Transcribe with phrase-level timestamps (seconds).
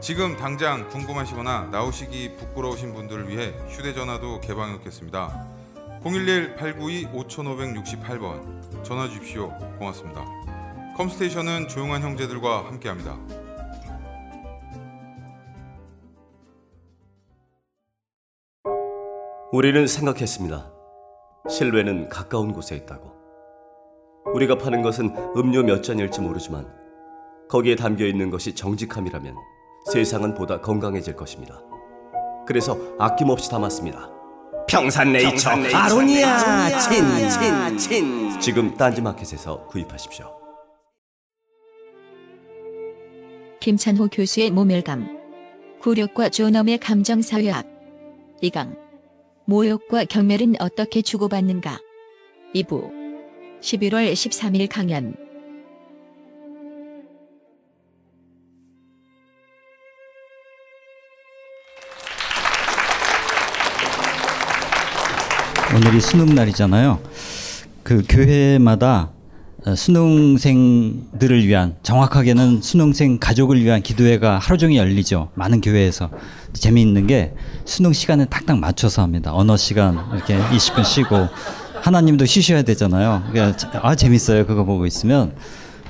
[0.00, 5.44] 지금 당장 궁금하시거나 나오시기 부끄러우신 분들을 위해 휴대전화도 개방해 놓겠습니다.
[6.04, 9.48] 011-892-5568번 전화 주십시오.
[9.78, 10.24] 고맙습니다.
[10.96, 13.18] 컴스테이션은 조용한 형제들과 함께합니다.
[19.50, 20.70] 우리는 생각했습니다.
[21.50, 23.18] 실외는 가까운 곳에 있다고.
[24.34, 26.72] 우리가 파는 것은 음료 몇 잔일지 모르지만
[27.48, 29.57] 거기에 담겨 있는 것이 정직함이라면
[29.92, 31.60] 세상은 보다 건강해질 것입니다.
[32.46, 34.10] 그래서 아낌없이 담았습니다.
[34.68, 36.78] 평산네이처, 아로니아.
[36.78, 38.38] 친친친.
[38.38, 40.26] 지금 딴지마켓에서 구입하십시오.
[43.60, 45.18] 김찬호 교수의 모멸감.
[45.80, 47.66] 굴욕과 존엄의 감정사회학.
[48.42, 48.76] 2강.
[49.46, 51.78] 모욕과 경멸은 어떻게 주고받는가?
[52.54, 52.90] 2부.
[53.60, 55.27] 11월 13일 강연
[65.88, 66.98] 오늘이 수능 날이잖아요.
[67.82, 69.10] 그 교회마다
[69.64, 75.30] 어, 수능생들을 위한 정확하게는 수능생 가족을 위한 기도회가 하루 종일 열리죠.
[75.32, 76.10] 많은 교회에서
[76.52, 77.32] 재미있는 게
[77.64, 79.34] 수능 시간에 딱딱 맞춰서 합니다.
[79.34, 81.26] 언어 시간 이렇게 20분 쉬고
[81.80, 83.22] 하나님도 쉬셔야 되잖아요.
[83.32, 84.44] 그러니까 아 재밌어요.
[84.44, 85.34] 그거 보고 있으면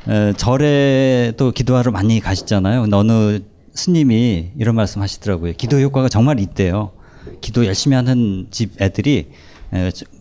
[0.07, 2.83] 에, 절에 또 기도하러 많이 가시잖아요.
[2.83, 3.41] 근데 어느
[3.75, 5.55] 스님이 이런 말씀 하시더라고요.
[5.57, 6.93] 기도 효과가 정말 있대요.
[7.41, 9.48] 기도 열심히 하는 집 애들이 에,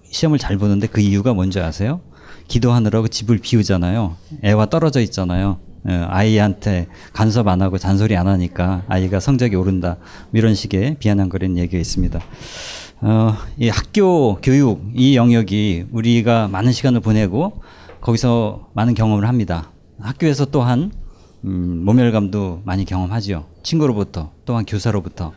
[0.10, 2.02] 시험을 잘 보는데 그 이유가 뭔지 아세요?
[2.48, 4.16] 기도하느라고 집을 비우잖아요.
[4.44, 5.58] 애와 떨어져 있잖아요.
[5.88, 9.98] 에, 아이한테 간섭 안 하고 잔소리 안 하니까 아이가 성적이 오른다.
[10.34, 12.20] 이런 식의 비아냥거리는 얘기가 있습니다.
[13.02, 17.62] 어, 이 학교 교육 이 영역이 우리가 많은 시간을 보내고
[18.02, 19.72] 거기서 많은 경험을 합니다.
[20.00, 20.92] 학교에서 또한
[21.46, 23.46] 음, 모멸감도 많이 경험하지요.
[23.64, 25.34] 친구로부터 또한 교사로부터.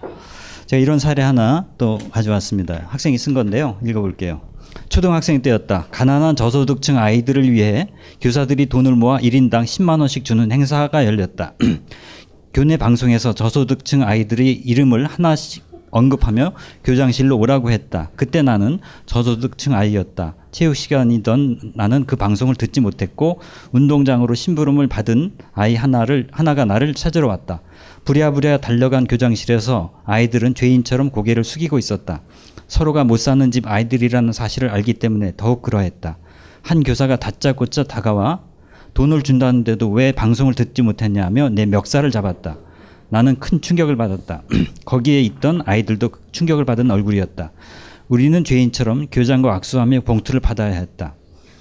[0.71, 2.85] 제가 이런 사례 하나 또 가져왔습니다.
[2.87, 3.81] 학생이 쓴 건데요.
[3.85, 4.41] 읽어볼게요.
[4.89, 5.89] 초등학생 때였다.
[5.91, 7.89] 가난한 저소득층 아이들을 위해
[8.21, 11.55] 교사들이 돈을 모아 1인당 10만 원씩 주는 행사가 열렸다.
[12.55, 16.53] 교내 방송에서 저소득층 아이들의 이름을 하나씩 언급하며
[16.85, 18.13] 교장실로 오라고 했다.
[18.15, 20.37] 그때 나는 저소득층 아이였다.
[20.53, 23.41] 체육 시간이던 나는 그 방송을 듣지 못했고
[23.73, 27.61] 운동장으로 심부름을 받은 아이 하나를 하나가 나를 찾으러 왔다.
[28.05, 32.23] 부랴부랴 달려간 교장실에서 아이들은 죄인처럼 고개를 숙이고 있었다.
[32.67, 36.19] 서로가 못 사는 집 아이들이라는 사실을 알기 때문에 더욱 그러했다.
[36.63, 38.41] 한 교사가 다짜고짜 다가와
[38.95, 42.59] 돈을 준다는데도 왜 방송을 듣지 못했냐며 내 멱살을 잡았다.
[43.09, 44.43] 나는 큰 충격을 받았다.
[44.85, 47.53] 거기에 있던 아이들도 충격을 받은 얼굴이었다.
[48.09, 51.15] 우리는 죄인처럼 교장과 악수하며 봉투를 받아야 했다.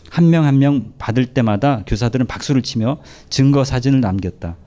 [0.09, 2.97] 한 명 한명 받을 때마다 교사들은 박수를 치며
[3.29, 4.57] 증거 사진을 남겼다.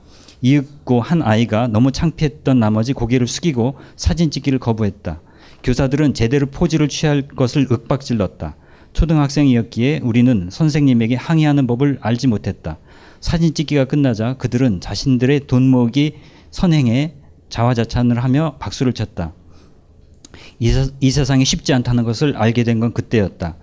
[0.43, 5.21] 이윽고 한 아이가 너무 창피했던 나머지 고개를 숙이고 사진 찍기를 거부했다.
[5.63, 8.57] 교사들은 제대로 포즈를 취할 것을 윽박질렀다.
[8.91, 12.77] 초등학생이었기에 우리는 선생님에게 항의하는 법을 알지 못했다.
[13.21, 16.15] 사진 찍기가 끝나자 그들은 자신들의 돈 모으기
[16.51, 17.15] 선행에
[17.49, 19.33] 자화자찬을 하며 박수를 쳤다.
[20.59, 23.55] 이, 세, 이 세상이 쉽지 않다는 것을 알게 된 건 그때였다.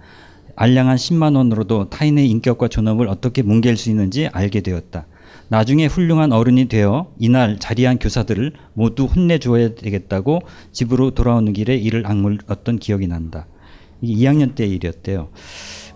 [0.56, 5.06] 알량한 10만 원으로도 타인의 인격과 존엄을 어떻게 뭉갤 수 있는지 알게 되었다.
[5.50, 12.78] 나중에 훌륭한 어른이 되어 이날 자리한 교사들을 모두 혼내주어야 되겠다고 집으로 돌아오는 길에 이를 악물었던
[12.78, 13.46] 기억이 난다.
[14.00, 15.28] 이 2학년 때 일이었대요.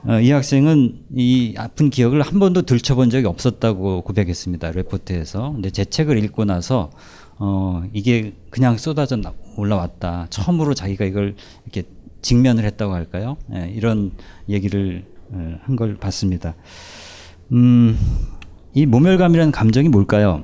[0.07, 4.73] 어, 이 학생은 이 아픈 기억을 한 번도 들춰본 적이 없었다고 고백했습니다.
[4.73, 5.53] 레포트에서.
[5.53, 6.91] 근데 제 책을 읽고 나서
[7.39, 9.17] 어, 이게 그냥 쏟아져
[9.57, 10.27] 올라왔다.
[10.31, 11.89] 처음으로 자기가 이걸 이렇게
[12.23, 13.37] 직면을 했다고 할까요?
[13.55, 14.11] 예, 이런
[14.49, 16.57] 얘기를 어, 한걸 봤습니다.
[17.53, 17.97] 음,
[18.75, 20.43] 이 모멸감이라는 감정이 뭘까요?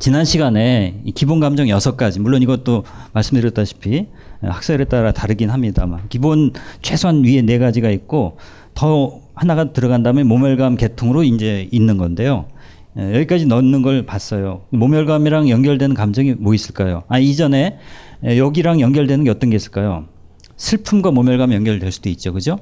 [0.00, 4.06] 지난 시간에 기본 감정 여섯 가지, 물론 이것도 말씀드렸다시피
[4.42, 6.52] 학설에 따라 다르긴 합니다만 기본
[6.82, 8.38] 최소한 위에 네 가지가 있고
[8.74, 12.46] 더 하나가 들어간 다음에 모멸감 계통으로 이제 있는 건데요.
[12.98, 14.62] 예, 여기까지 넣는 걸 봤어요.
[14.70, 17.04] 모멸감이랑 연결되는 감정이 뭐 있을까요?
[17.08, 17.78] 아 이전에
[18.24, 20.06] 예, 여기랑 연결되는 게 어떤 게 있을까요?
[20.56, 22.58] 슬픔과 모멸감 연결될 수도 있죠, 그죠?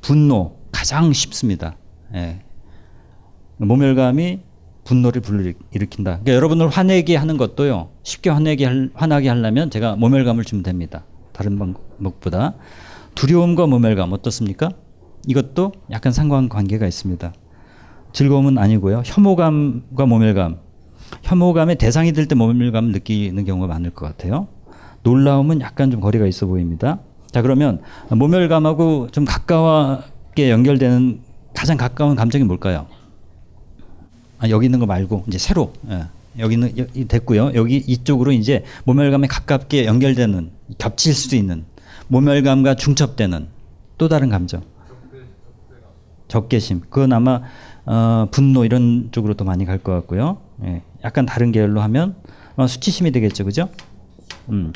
[0.00, 1.76] 분노 가장 쉽습니다.
[2.14, 2.43] 예.
[3.58, 4.40] 모멸감이
[4.84, 6.18] 분노를 불러일으킨다.
[6.20, 7.88] 그러니까 여러분을 화내게 하는 것도요.
[8.02, 11.04] 쉽게 화내게 할, 화나게 하려면 제가 모멸감을 주면 됩니다.
[11.32, 12.54] 다른 방법보다
[13.14, 14.70] 두려움과 모멸감 어떻습니까?
[15.26, 17.32] 이것도 약간 상관관계가 있습니다.
[18.12, 19.02] 즐거움은 아니고요.
[19.04, 20.58] 혐오감과 모멸감.
[21.22, 24.48] 혐오감의 대상이 될 때 모멸감을 느끼는 경우가 많을 것 같아요.
[25.02, 26.98] 놀라움은 약간 좀 거리가 있어 보입니다.
[27.30, 27.80] 자 그러면
[28.10, 31.20] 모멸감하고 좀 가까워게 연결되는
[31.54, 32.86] 가장 가까운 감정이 뭘까요?
[34.38, 36.04] 아, 여기 있는 거 말고 이제 새로 예.
[36.38, 37.52] 여기는 여기 됐고요.
[37.54, 41.64] 여기 이쪽으로 이제 모멸감에 가깝게 연결되는 겹칠 수 있는
[42.08, 43.46] 모멸감과 중첩되는
[43.98, 44.62] 또 다른 감정.
[46.28, 46.80] 적개심.
[46.90, 47.42] 그건 아마
[47.86, 50.38] 어, 분노 이런 쪽으로 또 많이 갈 것 같고요.
[50.64, 50.82] 예.
[51.04, 52.16] 약간 다른 계열로 하면
[52.56, 53.68] 어, 수치심이 되겠죠, 그죠?
[54.48, 54.72] 음.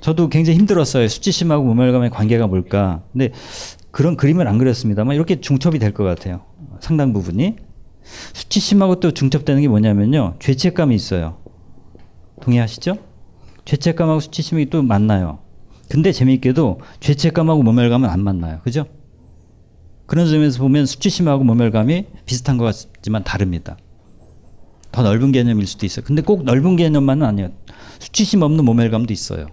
[0.00, 1.08] 저도 굉장히 힘들었어요.
[1.08, 3.02] 수치심하고 모멸감의 관계가 뭘까.
[3.12, 3.32] 근데
[3.90, 6.42] 그런 그림을 안 그렸습니다만 이렇게 중첩이 될 것 같아요.
[6.80, 7.56] 상당 부분이.
[8.32, 10.36] 수치심하고 또 중첩되는 게 뭐냐면요.
[10.38, 11.38] 죄책감이 있어요.
[12.42, 12.98] 동의하시죠?
[13.64, 15.38] 죄책감하고 수치심이 또 만나요.
[15.88, 18.60] 근데 재미있게도 죄책감하고 모멸감은 안 만나요.
[18.62, 18.86] 그죠?
[20.06, 23.76] 그런 점에서 보면 수치심하고 모멸감이 비슷한 것 같지만 다릅니다.
[24.92, 26.04] 더 넓은 개념일 수도 있어요.
[26.04, 27.50] 근데 꼭 넓은 개념만은 아니에요.
[27.98, 29.46] 수치심 없는 모멸감도 있어요.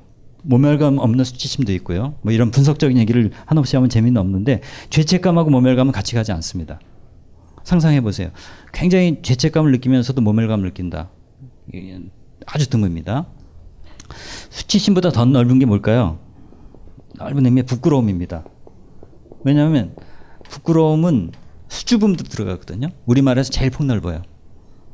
[0.43, 2.15] 모멸감 없는 수치심도 있고요.
[2.21, 6.79] 뭐 이런 분석적인 얘기를 한없이 하면 재미는 없는데 죄책감하고 모멸감은 같이 가지 않습니다.
[7.63, 8.31] 상상해 보세요.
[8.73, 11.09] 굉장히 죄책감을 느끼면서도 모멸감을 느낀다.
[12.45, 13.27] 아주 드뭅니다.
[14.49, 16.19] 수치심보다 더 넓은 게 뭘까요?
[17.17, 18.43] 넓은 의미의 부끄러움입니다.
[19.43, 19.95] 왜냐하면
[20.49, 21.31] 부끄러움은
[21.69, 22.89] 수줍음도 들어가거든요.
[23.05, 24.21] 우리말에서 제일 폭넓어요.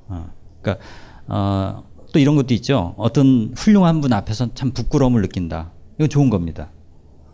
[0.09, 0.29] 어,
[0.61, 0.85] 그러니까
[1.27, 2.93] 어, 또 이런 것도 있죠.
[2.97, 5.71] 어떤 훌륭한 분 앞에서 참 부끄러움을 느낀다.
[5.97, 6.69] 이거 좋은 겁니다.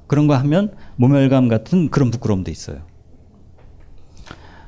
[0.08, 2.82] 그런 거 하면 모멸감 같은 그런 부끄러움도 있어요.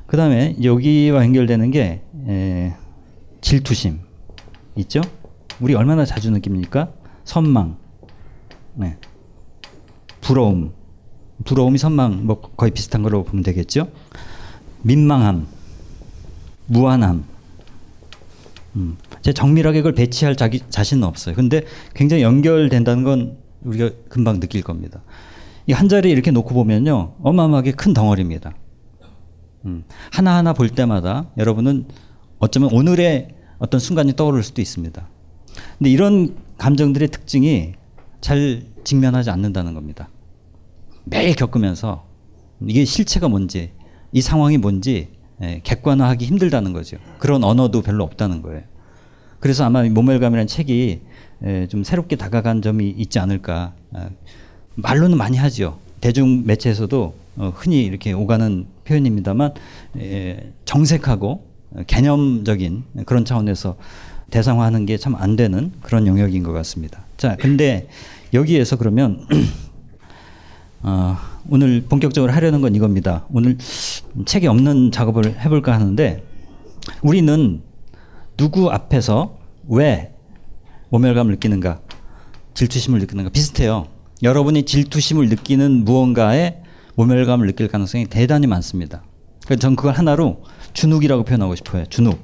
[0.07, 2.73] 그 다음에 여기와 연결되는 게 에,
[3.41, 3.99] 질투심
[4.77, 5.01] 있죠?
[5.59, 6.91] 우리 얼마나 자주 느낍니까?
[7.23, 7.77] 선망,
[8.75, 8.97] 네.
[10.21, 10.73] 부러움,
[11.43, 13.89] 부러움이 선망 뭐 거의 비슷한 거로 보면 되겠죠?
[14.83, 15.47] 민망함,
[16.67, 17.25] 무한함.
[18.75, 21.33] 음, 제 정밀하게 그걸 배치할 자기 자신은 없어요.
[21.35, 25.01] 근데 굉장히 연결된다는 건 우리가 금방 느낄 겁니다.
[25.67, 28.53] 이 한 자리에 이렇게 놓고 보면요, 어마어마하게 큰 덩어리입니다.
[29.65, 31.85] 음, 하나하나 볼 때마다 여러분은
[32.39, 35.07] 어쩌면 오늘의 어떤 순간이 떠오를 수도 있습니다.
[35.77, 37.73] 근데 이런 감정들의 특징이
[38.21, 40.09] 잘 직면하지 않는다는 겁니다.
[41.05, 42.05] 매일 겪으면서
[42.65, 43.71] 이게 실체가 뭔지,
[44.11, 45.09] 이 상황이 뭔지
[45.41, 46.97] 예, 객관화하기 힘들다는 거죠.
[47.19, 48.63] 그런 언어도 별로 없다는 거예요.
[49.39, 51.01] 그래서 아마 모멸감이라는 책이
[51.43, 53.73] 예, 좀 새롭게 다가간 점이 있지 않을까.
[53.93, 54.09] 아,
[54.75, 55.79] 말로는 많이 하죠.
[55.99, 59.53] 대중 매체에서도 어, 흔히 이렇게 오가는 표현입니다만
[59.97, 61.45] 예, 정색하고
[61.87, 63.75] 개념적인 그런 차원에서
[64.31, 67.03] 대상화하는 게 참 안 되는 그런 영역인 것 같습니다.
[67.17, 67.87] 자, 근데
[68.33, 69.25] 여기에서 그러면
[70.81, 71.17] 어,
[71.49, 73.25] 오늘 본격적으로 하려는 건 이겁니다.
[73.31, 73.57] 오늘
[74.25, 76.23] 책에 없는 작업을 해볼까 하는데
[77.01, 77.61] 우리는
[78.37, 79.37] 누구 앞에서
[79.67, 80.11] 왜
[80.89, 81.79] 모멸감을 느끼는가,
[82.53, 83.87] 질투심을 느끼는가 비슷해요.
[84.23, 86.61] 여러분이 질투심을 느끼는 무언가에
[86.95, 89.03] 모멸감을 느낄 가능성이 대단히 많습니다.
[89.45, 91.85] 그래서 전 그걸 하나로 주눅이라고 표현하고 싶어요.
[91.85, 92.17] 주눅.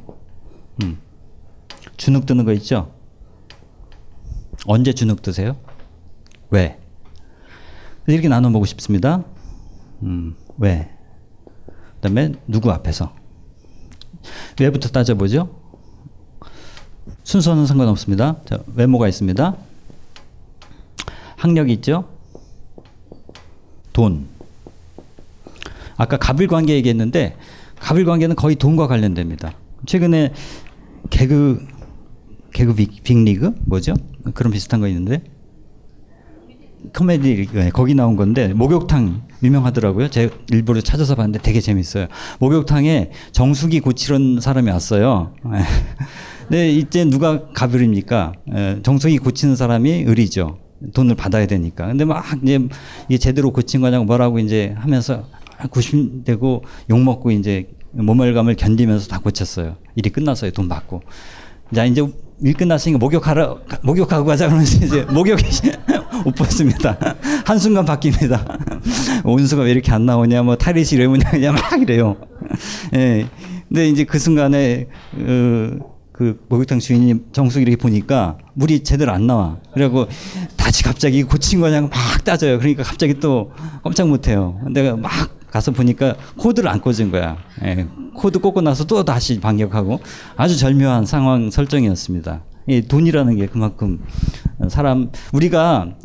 [0.84, 0.98] 음.
[1.98, 2.94] 주눅 드는 거 있죠?
[4.66, 5.58] 언제 주눅 드세요?
[6.50, 6.80] 왜?
[8.08, 9.24] 이렇게 나눠 보고 싶습니다.
[10.04, 10.90] 음, 왜?
[11.66, 13.13] 그 다음에 누구 앞에서?
[14.60, 15.60] 왜부터 따져보죠?
[17.24, 18.42] 순서는 상관없습니다.
[18.46, 19.56] 자, 외모가 있습니다.
[21.38, 22.10] 학력이 있죠?
[23.94, 24.28] 돈.
[26.01, 27.36] 아까 갑을 관계 얘기했는데
[27.79, 29.53] 갑을 관계는 거의 돈과 관련됩니다.
[29.86, 30.34] 최근에
[31.12, 31.67] 개그
[32.53, 33.93] 개그 빅, 빅리그 뭐죠?
[34.34, 35.22] 그런 비슷한 거 있는데
[36.98, 40.10] 코미디 네, 거기 나온 건데 목욕탕 유명하더라고요.
[40.10, 42.08] 제 일부러 찾아서 봤는데 되게 재밌어요.
[42.39, 45.36] 목욕탕에 정수기 고치는 사람이 왔어요.
[46.50, 48.34] 네, 이제 누가 가불입니까?
[48.81, 50.58] 정수기 고치는 사람이 을이죠.
[50.96, 51.86] 돈을 받아야 되니까.
[51.86, 52.60] 근데 막 이제
[53.08, 55.25] 이게 제대로 고친 거냐고 뭐라고 이제 하면서
[55.70, 59.75] 구심되고 욕 먹고 이제 모멸감을 견디면서 다 고쳤어요.
[59.96, 60.51] 일이 끝났어요.
[60.51, 61.01] 돈 받고.
[61.74, 62.06] 자 이제
[62.44, 65.44] 일 끝났으니까 목욕하러 목욕하고 가자 그러면서 이제 목욕이
[66.25, 66.98] 못 벗습니다.
[67.46, 69.25] 한 순간 바뀝니다.
[69.25, 72.18] 온수가 왜 이렇게 안 나오냐, 뭐 탈의시 왜 뭐냐 그냥 막 이래요.
[72.96, 73.27] 예.
[73.68, 75.80] 근데 이제 그 순간에 그,
[76.12, 79.58] 그 목욕탕 주인이 정수기 이렇게 보니까 물이 제대로 안 나와.
[79.74, 80.08] 그리고
[80.58, 82.58] 다시 갑자기 고친 거냐고 막 따져요.
[82.60, 83.51] 그러니까 갑자기 또
[83.84, 84.60] 꼼짝 못해요.
[84.72, 85.12] 내가 막
[85.51, 87.38] 가서 보니까 코드를 안 꽂은 거야.
[87.63, 90.00] 예, 코드 꽂고 나서 또 다시 반격하고
[90.38, 92.43] 아주 절묘한 상황 설정이었습니다.
[92.67, 94.00] 이 돈이라는 게 그만큼
[94.70, 95.96] 사람 우리가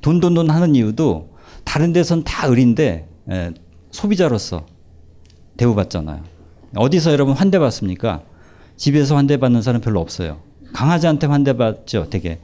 [0.00, 1.30] 돈 돈 돈 하는 이유도
[1.64, 3.54] 다른 데선 다 을인데 예,
[3.90, 4.66] 소비자로서
[5.56, 6.22] 대우받잖아요.
[6.76, 8.22] 어디서 여러분 환대받습니까?
[8.76, 10.40] 집에서 환대받는 사람 별로 없어요.
[10.74, 12.40] 강아지한테 환대받죠, 되게.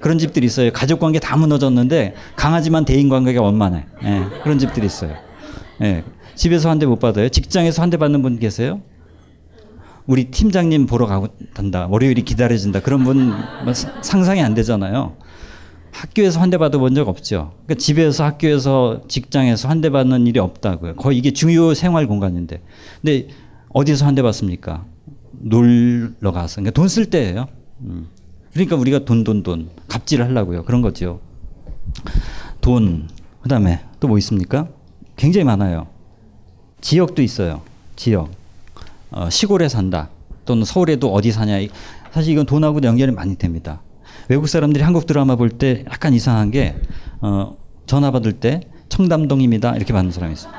[0.00, 0.70] 그런 집들이 있어요.
[0.72, 3.86] 가족 관계 다 무너졌는데 강아지만 대인 관계가 원만해.
[4.02, 5.14] 예, 그런 집들이 있어요.
[5.82, 6.04] 예.
[6.34, 7.28] 집에서 한 대 못 받아요.
[7.28, 8.80] 직장에서 한 대 받는 분 계세요?
[10.06, 11.86] 우리 팀장님 보러 가고 단다.
[11.88, 12.80] 월요일이 기다려진다.
[12.80, 13.72] 그런 분뭐
[14.02, 15.16] 상상이 안 되잖아요.
[15.92, 17.52] 학교에서 한 대 받아본 적 없죠.
[17.66, 20.96] 그러니까 집에서 학교에서 직장에서 한 대 받는 일이 없다고요.
[20.96, 22.60] 거의 이게 중요 생활 공간인데.
[23.02, 23.28] 근데
[23.70, 24.84] 어디서 한 대 받습니까?
[25.32, 26.56] 놀러 가서.
[26.56, 27.46] 그러니까 돈 쓸 때예요.
[27.82, 28.08] 음.
[28.52, 29.70] 그러니까 우리가 돈, 돈, 돈.
[29.88, 30.64] 갑질 하려고요.
[30.64, 31.20] 그런 거죠.
[32.60, 33.08] 돈.
[33.42, 34.68] 그 다음에 또 뭐 있습니까?
[35.20, 35.86] 굉장히 많아요.
[36.80, 37.60] 지역도 있어요.
[37.94, 38.30] 지역.
[39.10, 40.08] 어, 시골에 산다.
[40.46, 41.58] 또는 서울에도 어디 사냐.
[42.10, 43.82] 사실 이건 돈하고 연결이 많이 됩니다.
[44.30, 46.74] 외국 사람들이 한국 드라마 볼 때 약간 이상한 게
[47.20, 49.76] 어, 전화 받을 때 청담동입니다.
[49.76, 50.52] 이렇게 받는 사람이 있어요.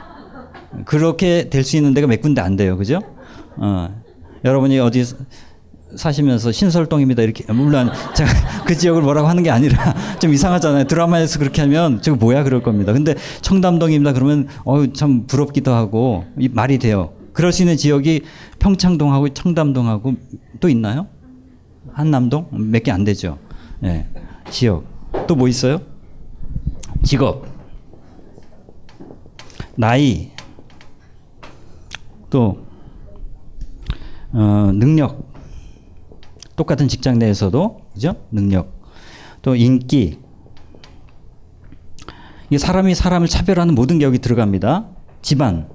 [0.85, 2.77] 그렇게 될 수 있는 데가 몇 군데 안 돼요.
[2.77, 3.01] 그죠?
[3.57, 3.89] 어,
[4.45, 5.03] 여러분이 어디
[5.95, 7.23] 사시면서 신설동입니다.
[7.23, 8.29] 이렇게 물론 제가
[8.65, 10.85] 그 지역을 뭐라고 하는 게 아니라 좀 이상하잖아요.
[10.85, 12.93] 드라마에서 그렇게 하면 저거 뭐야 그럴 겁니다.
[12.93, 14.13] 근데 청담동입니다.
[14.13, 17.13] 그러면 어참 부럽기도 하고 말이 돼요.
[17.33, 18.21] 그럴 수 있는 지역이
[18.59, 20.15] 평창동하고 청담동하고
[20.59, 21.07] 또 있나요?
[21.93, 23.37] 한남동 몇 개 안 되죠.
[23.83, 23.87] 예.
[23.87, 24.09] 네.
[24.49, 24.85] 지역
[25.27, 25.79] 또 뭐 있어요?
[27.03, 27.45] 직업,
[29.75, 30.29] 나이,
[32.29, 32.65] 또
[34.33, 35.30] 어, 능력,
[36.55, 38.15] 똑같은 직장 내에서도 그죠?
[38.31, 38.81] 능력
[39.41, 40.19] 또 인기
[42.49, 44.87] 이 사람이 사람을 차별하는 모든 게 여기 들어갑니다.
[45.21, 45.69] 집안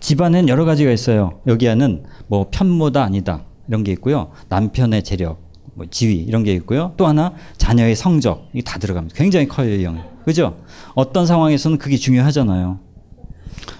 [0.00, 1.40] 집안엔 여러 가지가 있어요.
[1.46, 4.32] 여기에는 뭐 편모다 아니다 이런 게 있고요.
[4.48, 5.40] 남편의 재력,
[5.74, 6.92] 뭐 지위 이런 게 있고요.
[6.96, 9.16] 또 하나 자녀의 성적 이게 다 들어갑니다.
[9.16, 10.02] 굉장히 커요 이 영.
[10.24, 10.58] 그죠?
[10.94, 12.80] 어떤 상황에서는 그게 중요하잖아요.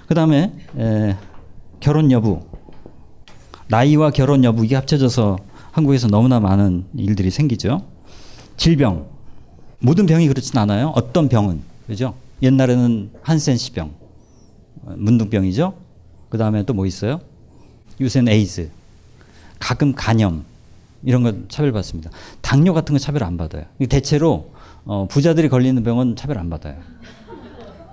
[0.07, 0.55] 그 다음에
[1.81, 2.41] 결혼 여부
[3.69, 5.37] 나이와 결혼 여부 이게 합쳐져서
[5.75, 7.85] 한국에서 너무나 많은 일들이 생기죠.
[8.57, 9.07] 질병.
[9.81, 10.93] 모든 병이 그렇진 않아요.
[10.95, 11.63] 어떤 병은.
[11.89, 12.15] 그죠?
[12.43, 13.91] 옛날에는 한센시병.
[14.85, 15.75] 문둥병이죠.
[16.29, 17.21] 그 다음에 또 뭐 있어요?
[18.01, 18.71] 요새는 에이즈.
[19.59, 20.45] 가끔 간염.
[21.03, 22.09] 이런 거 차별받습니다.
[22.41, 23.65] 당뇨 같은 거 차별 안 받아요.
[23.89, 24.53] 대체로
[24.85, 26.77] 어, 부자들이 걸리는 병은 차별 안 받아요.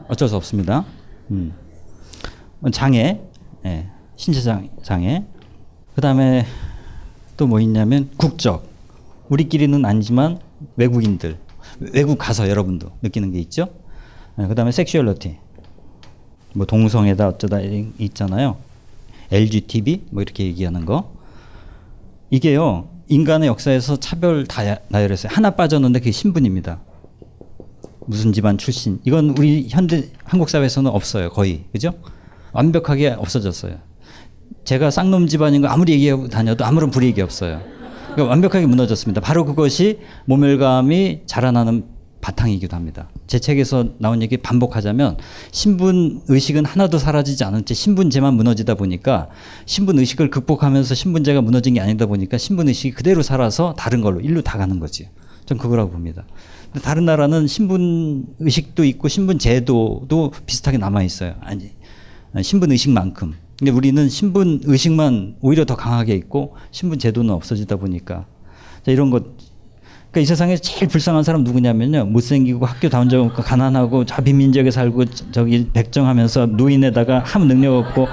[0.07, 0.85] 어쩔 수 없습니다.
[1.31, 1.51] 음.
[2.71, 3.19] 장애,
[3.65, 4.39] 예, 신체
[4.83, 5.25] 장애.
[5.95, 6.45] 그 다음에
[7.41, 8.69] 또 뭐 있냐면 국적.
[9.29, 10.37] 우리끼리는 아니지만
[10.75, 11.39] 외국인들,
[11.79, 13.67] 외국 가서 여러분도 느끼는 게 있죠.
[14.35, 15.37] 네, 그 다음에 섹슈얼리티.
[16.53, 17.59] 뭐 동성애다 어쩌다
[17.97, 18.57] 있잖아요.
[19.31, 21.15] LGTB 뭐 이렇게 얘기하는 거.
[22.29, 25.31] 이게요 인간의 역사에서 차별 다 나열했어요.
[25.33, 26.79] 하나 빠졌는데 그게 신분입니다.
[28.05, 28.99] 무슨 집안 출신.
[29.03, 31.29] 이건 우리 현대 한국 사회에서는 없어요.
[31.31, 31.93] 거의 그죠?
[32.53, 33.77] 완벽하게 없어졌어요.
[34.63, 37.61] 제가 쌍놈 집안인 거 아무리 얘기하고 다녀도 아무런 불이익이 없어요.
[38.13, 39.21] 그러니까 완벽하게 무너졌습니다.
[39.21, 41.85] 바로 그것이 모멸감이 자라나는
[42.21, 43.09] 바탕이기도 합니다.
[43.25, 45.17] 제 책에서 나온 얘기 반복하자면
[45.51, 49.29] 신분 의식은 하나도 사라지지 않은 채 신분제만 무너지다 보니까
[49.65, 54.43] 신분 의식을 극복하면서 신분제가 무너진 게 아니다 보니까 신분 의식이 그대로 살아서 다른 걸로 일로
[54.43, 55.09] 다 가는 거지.
[55.45, 56.23] 전 그거라고 봅니다.
[56.83, 61.33] 다른 나라는 신분 의식도 있고 신분 제도도 비슷하게 남아 있어요.
[61.41, 61.71] 아니
[62.43, 63.33] 신분 의식만큼.
[63.61, 68.25] 근데 우리는 신분 의식만 오히려 더 강하게 있고 신분 제도는 없어지다 보니까
[68.83, 69.21] 자, 이런 것.
[70.09, 72.05] 그러니까 이 세상에 제일 불쌍한 사람 누구냐면요.
[72.05, 78.07] 못생기고 학교 다닌 적 없고 가난하고 자비민족에 살고 저기 백정하면서 노인에다가 한 능력 없고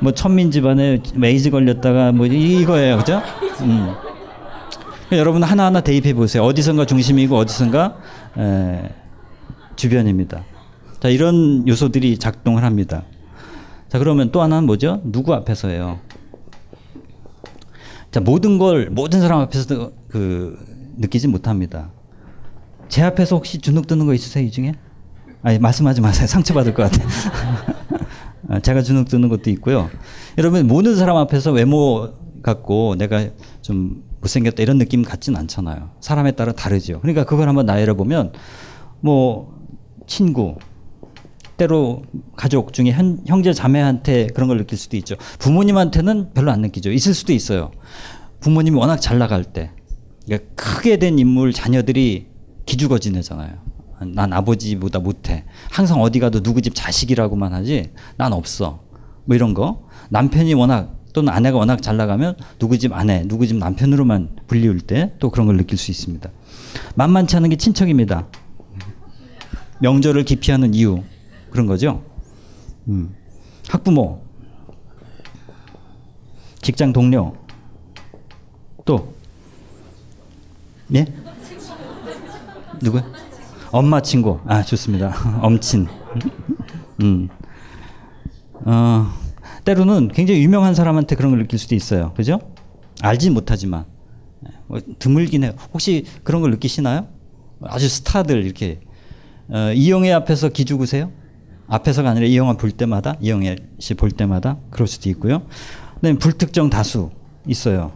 [0.00, 2.96] 뭐 천민 집안에 에이즈 걸렸다가 뭐 이거예요.
[2.96, 3.20] 그죠?
[3.60, 3.92] 음.
[5.08, 6.42] 그러니까 여러분 하나하나 대입해 보세요.
[6.42, 7.98] 어디선가 중심이고 어디선가
[8.38, 8.94] 에,
[9.76, 10.42] 주변입니다.
[11.00, 13.04] 자, 이런 요소들이 작동을 합니다.
[13.88, 15.00] 자, 그러면 또 하나는 뭐죠?
[15.04, 15.98] 누구 앞에서예요?
[18.10, 20.58] 자, 모든 걸 모든 사람 앞에서 그
[20.96, 21.90] 느끼지 못합니다.
[22.88, 24.74] 제 앞에서 혹시 주눅 드는 거 있으세요, 이 중에?
[25.42, 26.26] 아니, 말씀하지 마세요.
[26.26, 27.08] 상처받을 것 같아요.
[28.48, 29.90] 아, 제가 주눅 드는 것도 있고요.
[30.38, 32.10] 여러분, 모든 사람 앞에서 외모
[32.42, 33.26] 갖고 내가
[33.60, 35.90] 좀 못생겼다 이런 느낌 같진 않잖아요.
[36.00, 37.00] 사람에 따라 다르죠.
[37.00, 38.32] 그러니까 그걸 한번 나열해 보면
[39.00, 39.56] 뭐
[40.06, 40.56] 친구,
[41.56, 42.02] 때로
[42.36, 45.16] 가족 중에 현, 형제 자매한테 그런 걸 느낄 수도 있죠.
[45.38, 46.90] 부모님한테는 별로 안 느끼죠.
[46.90, 47.70] 있을 수도 있어요.
[48.40, 49.70] 부모님이 워낙 잘 나갈 때
[50.26, 52.26] 그러니까 크게 된 인물 자녀들이
[52.66, 53.54] 기죽어 지내잖아요.
[54.14, 55.44] 난 아버지보다 못해.
[55.70, 58.80] 항상 어디 가도 누구 집 자식이라고만 하지 난 없어.
[59.24, 59.86] 뭐 이런 거.
[60.10, 65.14] 남편이 워낙 또는 아내가 워낙 잘 나가면 누구 집 아내, 누구 집 남편으로만 불리울 때
[65.18, 66.28] 또 그런 걸 느낄 수 있습니다.
[66.94, 68.26] 만만치 않은 게 친척입니다.
[69.80, 71.02] 명절을 기피하는 이유
[71.56, 72.04] 그런 거죠.
[72.86, 73.16] 음.
[73.66, 74.20] 학부모,
[76.60, 77.34] 직장 동료,
[78.84, 79.14] 또
[80.94, 81.06] 예?
[82.82, 83.00] 누구?
[83.72, 84.38] 엄마 친구.
[84.44, 85.14] 아 좋습니다.
[85.40, 85.86] 엄친.
[87.02, 87.30] 음.
[88.66, 89.06] 어.
[89.64, 92.12] 때로는 굉장히 유명한 사람한테 그런 걸 느낄 수도 있어요.
[92.12, 92.38] 그죠?
[93.00, 93.86] 알지 못하지만.
[94.66, 95.52] 뭐 드물긴 해요.
[95.72, 97.08] 혹시 그런 걸 느끼시나요?
[97.62, 98.80] 아주 스타들 이렇게
[99.48, 101.10] 어, 이영애 앞에서 기죽으세요?
[101.68, 105.42] 앞에서가 아니라 이 영화 볼 때마다 이영애 씨 볼 때마다 그럴 수도 있고요.
[105.96, 107.10] 그다음에 불특정 다수
[107.46, 107.92] 있어요.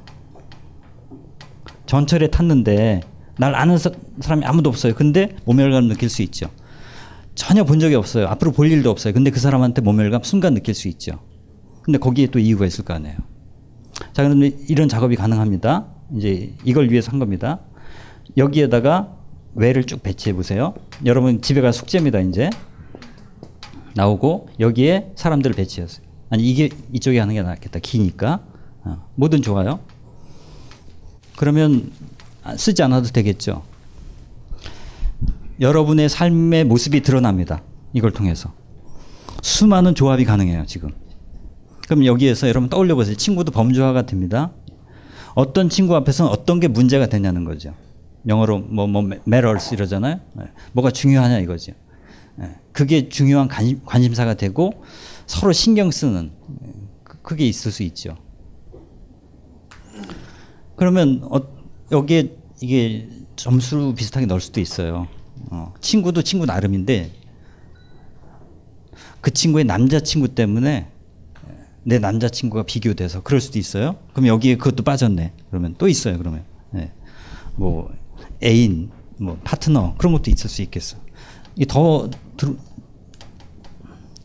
[1.87, 3.03] 전철에 탔는데
[3.39, 3.91] 날 아는 사,
[4.29, 4.95] 람이 아무도 없어요.
[4.95, 6.51] 근데 모멸감 느낄 수 있죠.
[7.35, 8.27] 전혀 본 적이 없어요.
[8.27, 9.15] 앞으로 볼 일도 없어요.
[9.15, 11.13] 근데 그 사람한테 모멸감 순간 느낄 수 있죠.
[11.83, 13.17] 근데 거기에 또 이유가 있을 거 아니에요.
[14.13, 15.87] 자, 그런데 이런 작업이 가능합니다.
[16.17, 17.61] 이제 이걸 위해서 한 겁니다.
[18.37, 19.17] 여기에다가
[19.55, 20.75] 외를 쭉 배치해 보세요.
[21.07, 22.51] 여러분 집에 가 숙제입니다, 이제.
[23.95, 26.05] 나오고 여기에 사람들을 배치했어요.
[26.31, 27.81] 아니 이게 이쪽에 하는 게 낫겠다.
[27.81, 28.41] 기니까.
[28.85, 29.81] 어, 뭐든 좋아요.
[31.37, 31.91] 그러면
[32.57, 33.63] 쓰지 않아도 되겠죠.
[35.61, 37.63] 여러분의 삶의 모습이 드러납니다.
[37.93, 38.53] 이걸 통해서.
[39.43, 40.91] 수많은 조합이 가능해요, 지금.
[41.87, 43.17] 그럼 여기에서 여러분 떠올려 보세요.
[43.17, 44.53] 친구도 범주화가 됩니다.
[45.35, 47.75] 어떤 친구 앞에서는 어떤 게 문제가 되냐는 거죠.
[48.27, 50.21] 영어로 뭐, 뭐, matters 이러잖아요.
[50.35, 50.45] 네.
[50.73, 51.73] 뭐가 중요하냐 이거죠.
[52.41, 52.57] 네.
[52.73, 54.83] 그게 중요한 관심, 관심 사가 되고
[55.27, 56.33] 서로 신경 쓰는
[57.05, 58.17] 그, 그게 있을 수 있죠.
[60.77, 61.41] 그러면 어,
[61.93, 65.07] 여기에 이게 점수 비슷하게 넣을 수도 있어요.
[65.51, 67.13] 어, 친구도 친구 나름인데
[69.21, 70.89] 그 친구의 남자친구 때문에
[71.83, 73.97] 내 남자친구가 비교돼서 그럴 수도 있어요.
[74.13, 75.33] 그럼 여기에 그것도 빠졌네.
[75.51, 76.17] 그러면 또 있어요.
[76.19, 76.93] 그러면 네.
[77.57, 77.93] 뭐
[78.43, 80.97] 애인, 뭐 파트너 그런 것도 있을 수 있겠어.
[81.61, 82.09] 이더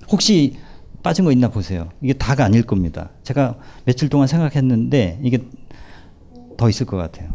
[0.10, 0.58] 혹시
[1.04, 1.89] 빠진 거 있나 보세요.
[2.02, 3.12] 이게 다가 아닐 겁니다.
[3.24, 5.39] 제가 며칠 동안 생각했는데 이게
[6.58, 7.34] 더 있을 것 같아요.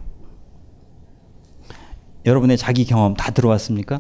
[2.25, 3.99] 여러분의 자기 경험 다 들어왔습니까?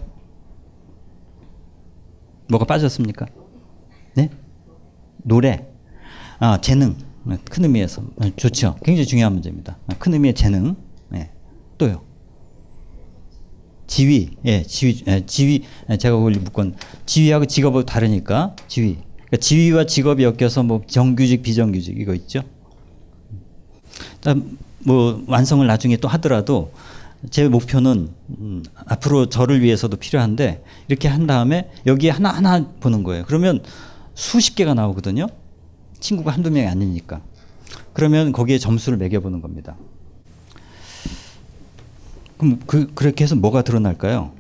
[2.49, 3.27] 뭐가 빠졌습니까?
[4.15, 4.31] 네?
[5.19, 5.69] 노래,
[6.39, 6.97] 아 재능,
[7.45, 8.03] 큰 의미에서
[8.37, 8.77] 좋죠.
[8.83, 9.77] 굉장히 중요한 문제입니다.
[9.99, 10.77] 큰 의미의 재능,
[11.11, 11.31] 네.
[11.77, 12.10] 또요.
[13.91, 16.77] 지위, 예, 지위, 예, 지위, 예, 제가 그걸 묶은
[17.07, 18.99] 지위하고 직업하고 다르니까 지위.
[19.17, 22.43] 그러니까 지위와 직업이 엮여서 뭐 정규직, 비정규직 이거 있죠.
[24.85, 26.73] 뭐 완성을 나중에 또 하더라도
[27.31, 33.25] 제 목표는 음, 앞으로 저를 위해서도 필요한데 이렇게 한 다음에 여기에 하나 하나 보는 거예요.
[33.27, 33.61] 그러면
[34.15, 35.27] 수십 개가 나오거든요.
[35.99, 37.23] 친구가 한두 명이 아니니까.
[37.93, 39.77] 그러면 거기에 점수를 매겨보는 겁니다.
[42.41, 44.33] 그럼 그, 그렇게 해서 뭐가 드러날까요?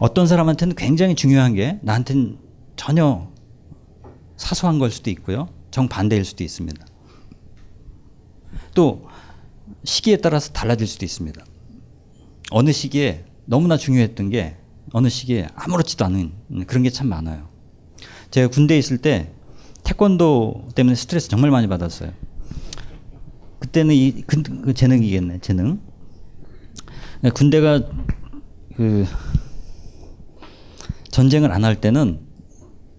[0.00, 2.38] 어떤 사람한테는 굉장히 중요한 게 나한테는
[2.74, 3.30] 전혀
[4.36, 5.48] 사소한 걸 수도 있고요.
[5.70, 6.84] 정반대일 수도 있습니다.
[8.74, 9.06] 또
[9.84, 11.44] 시기에 따라서 달라질 수도 있습니다.
[12.50, 14.56] 어느 시기에 너무나 중요했던 게
[14.92, 16.32] 어느 시기에 아무렇지도 않은
[16.66, 17.48] 그런 게 참 많아요.
[18.32, 19.30] 제가 군대에 있을 때
[19.84, 22.10] 태권도 때문에 스트레스 정말 많이 받았어요.
[23.66, 25.80] 그때는 이 그, 그 재능이겠네 재능.
[27.34, 27.80] 군대가
[28.76, 29.04] 그
[31.10, 32.20] 전쟁을 안 할 때는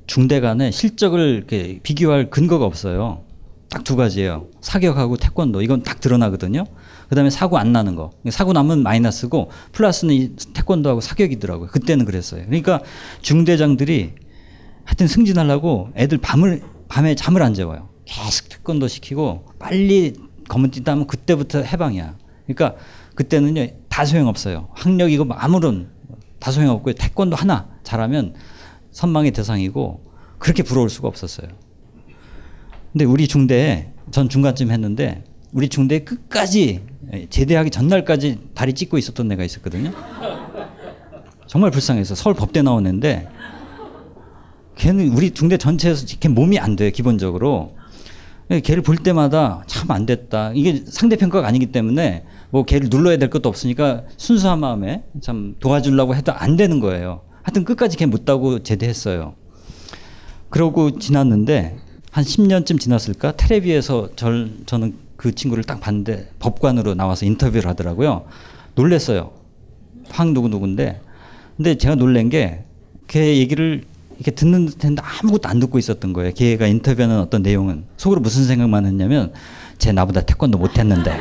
[0.08, 3.24] 중대 간에 실적을 이렇게 비교할 근거가 없어요.
[3.70, 4.48] 딱 두 가지예요.
[4.62, 6.66] 사격하고 태권도 이건 딱 드러나거든요.
[7.10, 8.12] 그다음에 사고 안 나는 거.
[8.30, 11.70] 사고 나면 마이너스고 플러스는 이 태권도하고 사격이더라고요.
[11.70, 12.46] 그때는 그랬어요.
[12.46, 12.82] 그러니까
[13.22, 14.14] 중대장들이
[14.86, 17.90] 하여튼 승진하려고 애들 밤을 밤에 잠을 안 재워요.
[18.06, 20.14] 계속 태권도 시키고 빨리
[20.48, 22.18] 검은 띠 따면 그때부터 해방이야.
[22.46, 22.80] 그러니까
[23.16, 24.70] 그때는요 다 소용없어요.
[24.74, 25.90] 학력이고 아무런
[26.40, 28.36] 다 소용없고 태권도 하나 잘하면
[28.92, 30.04] 선망의 대상이고
[30.38, 31.48] 그렇게 부러울 수가 없었어요.
[32.92, 36.82] 근데 우리 중대에 전 중간쯤 했는데 우리 중대 끝까지
[37.30, 39.92] 제대하기 전날까지 다리 찢고 있었던 애가 있었거든요.
[41.48, 43.30] 정말 불쌍해서 서울 법대 애인데
[44.76, 47.77] 걔는 우리 중대 전체에서 걔 몸이 안 돼요 기본적으로.
[48.50, 50.52] 걔를 볼 때마다 참 안 됐다.
[50.54, 56.16] 이게 상대 평가가 아니기 때문에 뭐 걔를 눌러야 될 것도 없으니까 순수한 마음에 참 도와주려고
[56.16, 57.22] 해도 안 되는 거예요.
[57.44, 59.36] 하여튼 끝까지 걔 못다고 제대했어요.
[60.50, 61.78] 그러고 지났는데
[62.12, 68.26] 한 10년쯤 지났을까 텔레비에서 절, 저는 그 친구를 딱 봤는데 법관으로 나와서 인터뷰를 하더라고요.
[68.76, 69.32] 놀랬어요.
[70.10, 71.02] 황 누구 누구인데
[71.58, 72.64] 근데 제가 놀란 게
[73.08, 73.86] 걔 얘기를
[74.18, 76.34] 이렇게 듣는 듯했는데 아무것도 안 듣고 있었던 거예요.
[76.34, 79.32] 걔가 인터뷰하는 어떤 내용은 속으로 무슨 생각만 했냐면
[79.78, 81.20] 쟤 나보다 태권도 못했는데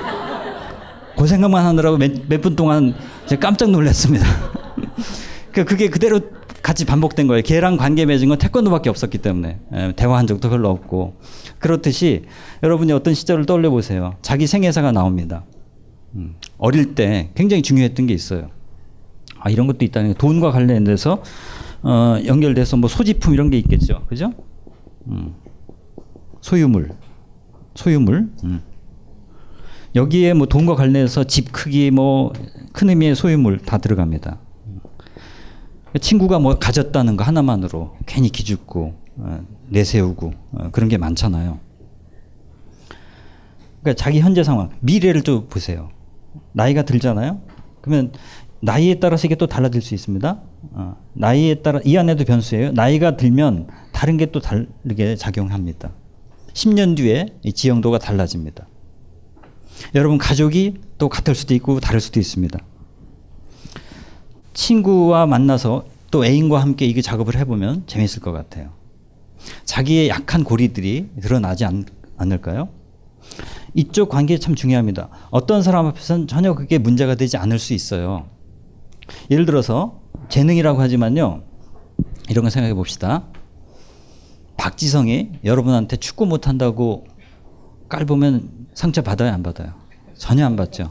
[1.18, 2.94] 그 생각만 하느라고 몇 분 동안
[3.40, 4.26] 깜짝 놀랐습니다.
[5.52, 6.20] 그 그게 그대로
[6.62, 7.42] 같이 반복된 거예요.
[7.42, 11.14] 걔랑 관계 맺은 건 태권도밖에 없었기 때문에 예, 대화한 적도 별로 없고
[11.58, 12.24] 그렇듯이
[12.62, 14.16] 여러분이 어떤 시절을 떠올려 보세요.
[14.20, 15.44] 자기 생애사가 나옵니다.
[16.16, 18.48] 음, 어릴 때 굉장히 중요했던 게 있어요.
[19.38, 21.22] 아 이런 것도 있다는 게 돈과 관련돼서
[21.88, 24.04] 어, 연결돼서 뭐 소지품 이런 게 있겠죠.
[24.08, 24.32] 그죠?
[25.06, 25.34] 음.
[26.40, 26.90] 소유물.
[27.74, 28.28] 소유물.
[28.44, 28.62] 음.
[29.94, 32.32] 여기에 뭐 돈과 관련해서 집 크기 뭐
[32.76, 34.38] 큰 의미의 소유물 다 들어갑니다.
[35.98, 41.58] 친구가 뭐 가졌다는 거 하나만으로 괜히 기죽고 어, 내세우고 어, 그런 게 많잖아요.
[43.80, 45.88] 그러니까 자기 현재 상황, 미래를 또 보세요.
[46.52, 47.40] 나이가 들잖아요.
[47.80, 48.12] 그러면
[48.60, 50.38] 나이에 따라서 이게 또 달라질 수 있습니다.
[50.72, 52.72] 어, 나이에 따라 이 안에도 변수예요.
[52.72, 55.92] 나이가 들면 다른 게 또 다르게 작용합니다.
[56.52, 58.66] 10년 뒤에 이 지형도가 달라집니다.
[59.94, 62.58] 여러분 가족이 또 같을 수도 있고 다를 수도 있습니다.
[64.54, 68.70] 친구와 만나서 또 애인과 함께 이게 작업을 해보면 재밌을 것 같아요.
[69.64, 71.84] 자기의 약한 고리들이 드러나지 않,
[72.16, 72.68] 않을까요?
[73.74, 75.10] 이쪽 관계 참 중요합니다.
[75.30, 78.26] 어떤 사람 앞에서는 전혀 그게 문제가 되지 않을 수 있어요.
[79.30, 81.42] 예를 들어서 재능이라고 하지만요.
[82.28, 83.24] 이런 거 생각해 봅시다.
[84.56, 87.06] 박지성이 여러분한테 축구 못한다고
[87.88, 89.74] 깔보면 상처 받아요, 안 받아요?
[90.14, 90.90] 전혀 안 받죠.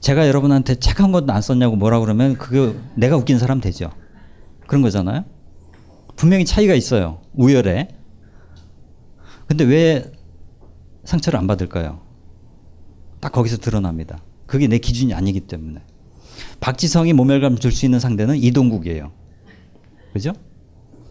[0.00, 3.90] 제가 여러분한테 책 한 권도 안 썼냐고 뭐라 그러면 그거 내가 웃긴 사람 되죠.
[4.66, 5.24] 그런 거잖아요.
[6.16, 7.20] 분명히 차이가 있어요.
[7.34, 7.88] 우열에.
[9.46, 10.12] 근데 왜
[11.04, 12.00] 상처를 안 받을까요?
[13.20, 14.18] 딱 거기서 드러납니다.
[14.46, 15.80] 그게 내 기준이 아니기 때문에.
[16.60, 19.12] 박지성이 모멸감 줄수 있는 상대는 이동국이에요.
[20.12, 20.32] 그죠?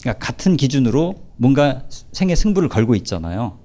[0.01, 3.59] 그러니까 같은 기준으로 뭔가 생애 승부를 걸고 있잖아요.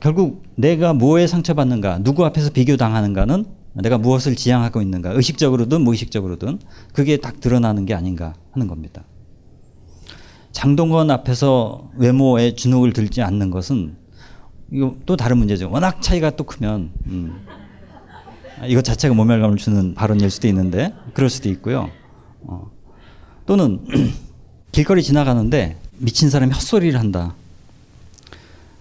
[0.00, 3.44] 결국 내가 뭐에 상처받는가, 누구 앞에서 비교당하는가는
[3.74, 6.58] 내가 무엇을 지향하고 있는가, 의식적으로든 무의식적으로든
[6.92, 9.04] 그게 딱 드러나는 게 아닌가 하는 겁니다.
[10.52, 13.96] 장동건 앞에서 외모에 주눅을 들지 않는 것은
[14.72, 15.70] 이거 또 다른 문제죠.
[15.70, 17.40] 워낙 차이가 또 크면 음.
[18.66, 21.90] 이것 자체가 모멸감을 주는 발언일 수도 있는데 그럴 수도 있고요.
[22.42, 22.70] 어.
[23.46, 23.84] 또는
[24.72, 27.34] 길거리 지나가는데 미친 사람이 헛소리를 한다.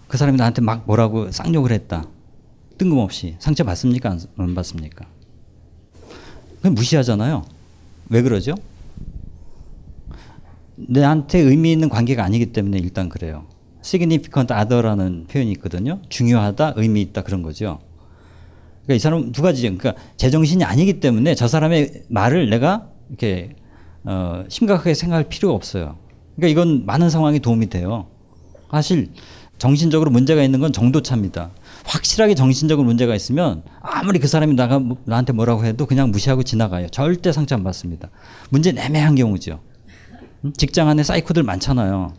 [0.07, 2.05] 그 사람이 나한테 막 뭐라고 쌍욕을 했다.
[2.77, 4.17] 뜬금없이 상처 받습니까?
[4.37, 5.05] 안 받습니까?
[6.61, 7.45] 그냥 무시하잖아요.
[8.09, 8.55] 왜 그러죠?
[10.75, 13.45] 내한테 의미 있는 관계가 아니기 때문에 일단 그래요.
[13.83, 15.99] significant other라는 표현이 있거든요.
[16.09, 17.79] 중요하다, 의미 있다 그런 거죠.
[18.87, 19.77] 그러니까 이 사람 두 가지죠.
[19.77, 23.55] 그러니까 제정신이 아니기 때문에 저 사람의 말을 내가 이렇게
[24.05, 25.97] 어, 심각하게 생각할 필요가 없어요.
[26.37, 28.07] 그러니까 이건 많은 상황에 도움이 돼요.
[28.71, 29.09] 사실
[29.57, 31.51] 정신적으로 문제가 있는 건 정도 차입니다.
[31.83, 36.87] 확실하게 정신적으로 문제가 있으면 아무리 그 사람이 나가 나한테 뭐라고 해도 그냥 무시하고 지나가요.
[36.87, 38.09] 절대 상처 안 받습니다.
[38.49, 39.59] 문제 애매한 경우죠.
[40.55, 42.13] 직장 안에 사이코들 많잖아요.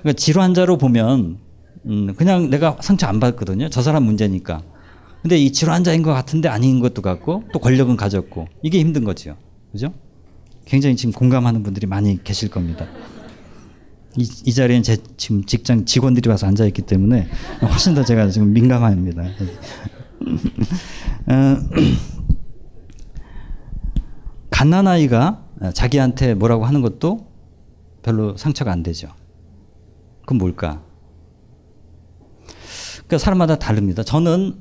[0.00, 1.38] 그러니까 질환자로 보면
[1.86, 3.68] 음, 그냥 내가 상처 안 받거든요.
[3.68, 4.62] 저 사람 문제니까.
[5.26, 9.36] 근데 이 질환자인 것 같은데 아닌 것도 같고 또 권력은 가졌고 이게 힘든 거죠.
[9.72, 9.92] 그죠?
[10.66, 12.86] 굉장히 지금 공감하는 분들이 많이 계실 겁니다.
[14.16, 17.26] 이, 이 자리엔 제 지금 직장 직원들이 와서 앉아 있기 때문에
[17.60, 19.22] 훨씬 더 제가 지금 민감합니다.
[21.26, 21.56] 어,
[24.50, 27.26] 갓난아이가 자기한테 뭐라고 하는 것도
[28.04, 29.08] 별로 상처가 안 되죠.
[30.20, 30.84] 그건 뭘까?
[33.06, 34.02] 그러니까 사람마다 다릅니다.
[34.02, 34.56] 저는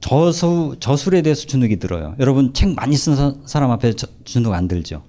[0.00, 2.14] 저수 저술에 대해서 주눅이 들어요.
[2.18, 5.02] 여러분 책 많이 쓴 사람 앞에 저, 주눅 안 들죠.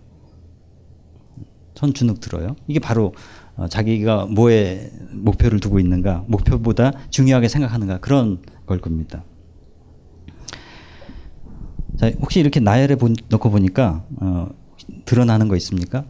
[1.73, 2.55] 전 주눅 들어요.
[2.67, 3.13] 이게 바로
[3.57, 9.23] 어, 자기가 뭐에 목표를 두고 있는가, 목표보다 중요하게 생각하는가 그런 걸 겁니다.
[11.97, 14.49] 자, 혹시 이렇게 나열해 본, 놓고 보니까 어,
[15.05, 16.05] 드러나는 거 있습니까?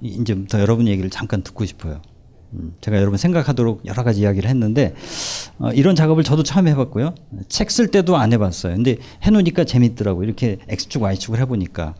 [0.00, 2.02] 이제부터 여러분 얘기를 잠깐 듣고 싶어요.
[2.54, 4.94] 음, 제가 여러분 생각하도록 여러 가지 이야기를 했는데
[5.58, 7.14] 어, 이런 작업을 저도 처음 해봤고요.
[7.48, 8.74] 책 쓸 때도 안 해봤어요.
[8.74, 10.22] 근데 해놓으니까 재밌더라고.
[10.24, 11.94] 이렇게 X축, Y축을 해보니까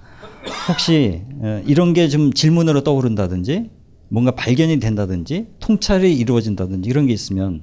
[0.68, 3.70] 혹시 어, 이런 게 좀 질문으로 떠오른다든지
[4.08, 7.62] 뭔가 발견이 된다든지 통찰이 이루어진다든지 이런 게 있으면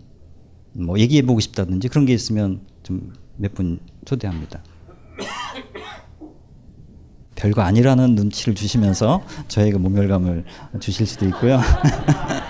[0.74, 4.62] 뭐 얘기해보고 싶다든지 그런 게 있으면 좀 몇 분 초대합니다.
[7.36, 10.44] 별거 아니라는 눈치를 주시면서 저에게 모멸감을
[10.82, 11.62] 주실 수도 있고요.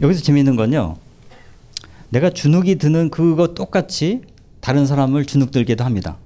[0.00, 0.96] 여기서 재미있는 건요.
[2.10, 4.22] 내가 주눅이 드는 그거 똑같이
[4.60, 6.18] 다른 사람을 주눅 들게도 합니다.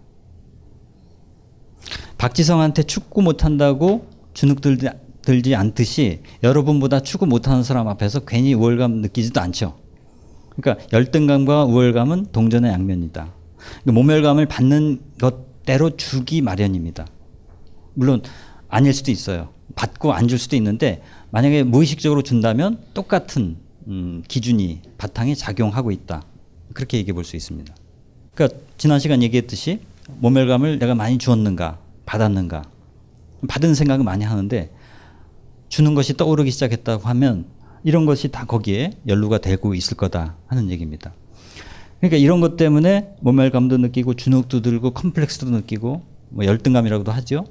[2.19, 4.89] 박지성한테 축구 못한다고 주눅 들지,
[5.23, 9.79] 들지 않듯이 여러분보다 축구 못하는 사람 앞에서 괜히 우월감 느끼지도 않죠.
[10.57, 13.33] 그러니까 열등감과 우월감은 동전의 양면이다.
[13.57, 17.07] 그러니까 모멸감을 받는 것대로 주기 마련입니다.
[17.95, 18.23] 물론
[18.69, 19.49] 아닐 수도 있어요.
[19.77, 21.03] 받고 안 줄 수도 있는데
[21.33, 26.23] 만약에 무의식적으로 준다면 똑같은 음, 기준이 바탕에 작용하고 있다.
[26.75, 27.75] 그렇게 얘기해 볼 수 있습니다.
[28.35, 29.81] 그러니까 지난 시간 얘기했듯이
[30.19, 32.63] 모멸감을 내가 많이 주었는가 받았는가
[33.49, 34.71] 받은 생각을 많이 하는데
[35.69, 37.47] 주는 것이 떠오르기 시작했다고 하면
[37.85, 41.13] 이런 것이 다 거기에 연루가 되고 있을 거다 하는 얘기입니다.
[41.99, 47.45] 그러니까 이런 것 때문에 모멸감도 느끼고 주눅도 들고 컴플렉스도 느끼고 뭐 열등감이라고도 하죠.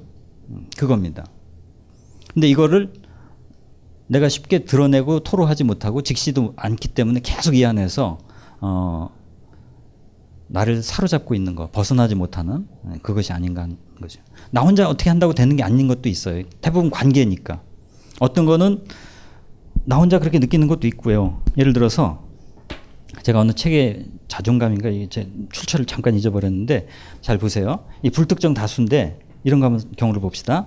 [0.50, 1.24] 음, 그겁니다.
[2.32, 2.92] 근데 이거를
[4.10, 8.18] 내가 쉽게 드러내고 토로하지 못하고 직시도 않기 때문에 계속 이 안에서
[8.60, 9.08] 어
[10.48, 14.20] 나를 사로잡고 있는 거 벗어나지 못하는 네, 그것이 아닌가 하는 거죠.
[14.50, 16.42] 나 혼자 어떻게 한다고 되는 게 아닌 것도 있어요.
[16.60, 17.62] 대부분 관계니까.
[18.18, 18.84] 어떤 거는
[19.84, 21.40] 나 혼자 그렇게 느끼는 것도 있고요.
[21.56, 22.24] 예를 들어서
[23.22, 26.88] 제가 어느 책에 자존감인가 이제 출처를 잠깐 잊어버렸는데
[27.20, 27.84] 잘 보세요.
[28.02, 30.66] 이 불특정 다수인데 이런 거 한번 경우를 봅시다.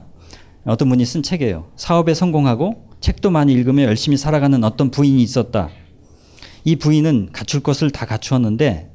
[0.63, 1.67] 어떤 분이 쓴 책이에요.
[1.75, 5.67] 사업에 성공하고 책도 많이 읽으며 열심히 살아가는 어떤 부인이 있었다.
[6.63, 8.91] 이 부인은 갖출 것을 다 갖추었는데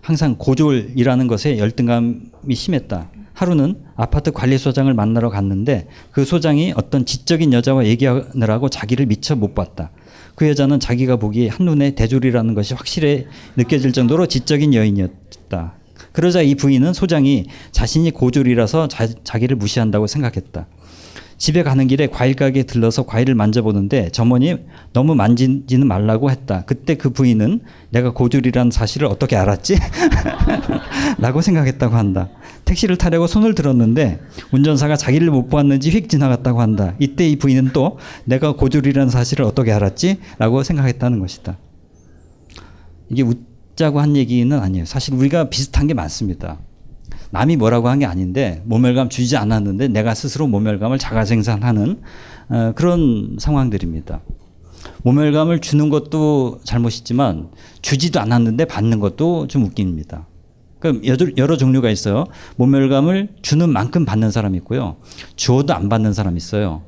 [0.00, 3.12] 항상 고졸이라는 것에 열등감이 심했다.
[3.32, 9.54] 하루는 아파트 관리 소장을 만나러 갔는데 그 소장이 어떤 지적인 여자와 얘기하느라고 자기를 미처 못
[9.54, 9.92] 봤다.
[10.34, 15.74] 그 여자는 자기가 보기에 한눈에 대졸이라는 것이 확실해 느껴질 정도로 지적인 여인이었다.
[16.10, 20.66] 그러자 이 부인은 소장이 자신이 고졸이라서 자, 자기를 무시한다고 생각했다.
[21.36, 24.56] 집에 가는 길에 과일 가게에 들러서 과일을 만져보는데 점원이
[24.92, 26.64] 너무 만지지는 말라고 했다.
[26.66, 29.76] 그때 그 부인은 내가 고졸이라는 사실을 어떻게 알았지?
[31.18, 32.28] 라고 생각했다고 한다.
[32.64, 34.20] 택시를 타려고 손을 들었는데
[34.52, 36.94] 운전사가 자기를 못 보았는지 휙 지나갔다고 한다.
[36.98, 40.18] 이때 이 부인은 또 내가 고졸이라는 사실을 어떻게 알았지?
[40.38, 41.58] 라고 생각했다는 것이다.
[43.10, 44.84] 이게 웃자고 한 얘기는 아니에요.
[44.86, 46.58] 사실 우리가 비슷한 게 많습니다.
[47.34, 52.00] 남이 뭐라고 한 게 아닌데 모멸감 주지 않았는데 내가 스스로 모멸감을 자가 생산하는
[52.48, 54.20] 어, 그런 상황들입니다.
[55.02, 57.48] 모멸감을 주는 것도 잘못이지만
[57.82, 60.26] 주지도 않았는데 받는 것도 좀 웃깁니다.
[60.78, 61.06] 그러니까
[61.38, 62.26] 여러, 종류가 있어요.
[62.56, 64.96] 모멸감을 주는 만큼 받는 사람이 있고요.
[65.36, 66.82] 주어도 안 받는 사람이 있어요.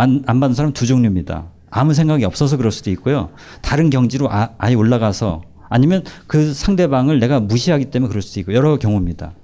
[0.00, 1.46] 안, 안 받는 사람 두 종류입니다.
[1.70, 3.28] 아무 생각이 없어서 그럴 수도 있고요.
[3.60, 8.78] 다른 경지로 아, 아예 올라가서 아니면 그 상대방을 내가 무시하기 때문에 그럴 수도 있고 여러
[8.78, 9.34] 경우입니다.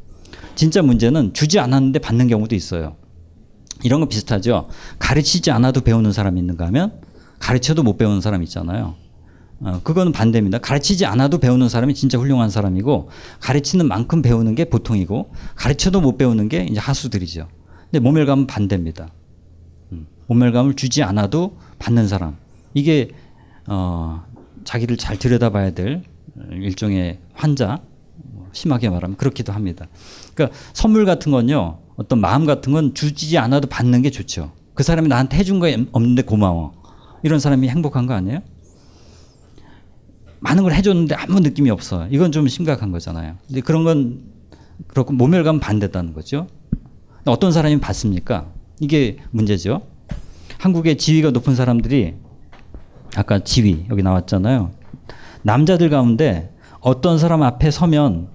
[0.54, 2.96] 진짜 문제는 주지 않았는데 받는 경우도 있어요.
[3.82, 4.68] 이런 거 비슷하죠.
[4.98, 6.92] 가르치지 않아도 배우는 사람이 있는가 하면
[7.38, 8.94] 가르쳐도 못 배우는 사람 있잖아요.
[9.60, 10.58] 어, 그거는 반대입니다.
[10.58, 16.48] 가르치지 않아도 배우는 사람이 진짜 훌륭한 사람이고 가르치는 만큼 배우는 게 보통이고 가르쳐도 못 배우는
[16.48, 17.48] 게 이제 하수들이죠.
[17.84, 19.08] 근데 모멸감은 반대입니다.
[19.92, 22.36] 음, 모멸감을 주지 않아도 받는 사람.
[22.74, 23.10] 이게
[23.66, 24.24] 어,
[24.64, 26.02] 자기를 잘 들여다봐야 될
[26.50, 27.80] 일종의 환자
[28.52, 29.86] 심하게 말하면 그렇기도 합니다.
[30.34, 31.78] 그러니까 선물 같은 건요.
[31.96, 34.52] 어떤 마음 같은 건 주지 않아도 받는 게 좋죠.
[34.74, 36.72] 그 사람이 나한테 해준 거 없는데 고마워.
[37.22, 38.40] 이런 사람이 행복한 거 아니에요?
[40.40, 42.06] 많은 걸 해줬는데 아무 느낌이 없어.
[42.10, 43.36] 이건 좀 심각한 거잖아요.
[43.46, 44.20] 근데 그런 건
[44.88, 46.48] 그렇고 모멸감 반대다는 거죠.
[47.24, 48.52] 어떤 사람이 받습니까?
[48.80, 49.82] 이게 문제죠.
[50.58, 52.14] 한국의 지위가 높은 사람들이
[53.16, 54.72] 아까 지위 여기 나왔잖아요.
[55.42, 58.28] 남자들 가운데 어떤 사람 앞에 서면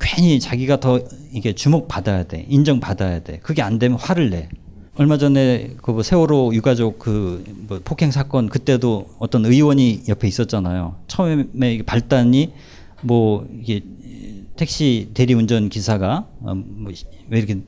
[0.00, 1.00] 괜히 자기가 더
[1.32, 3.38] 이게 주목받아야 돼, 인정받아야 돼.
[3.42, 4.48] 그게 안 되면 화를 내.
[4.98, 10.96] 얼마 전에 그 뭐 세월호 유가족 그 뭐 폭행 사건 그때도 어떤 의원이 옆에 있었잖아요.
[11.06, 12.52] 처음에 발단이
[13.02, 13.82] 뭐 이게
[14.56, 16.94] 택시 대리운전 기사가 어, 뭐왜
[17.32, 17.58] 이렇게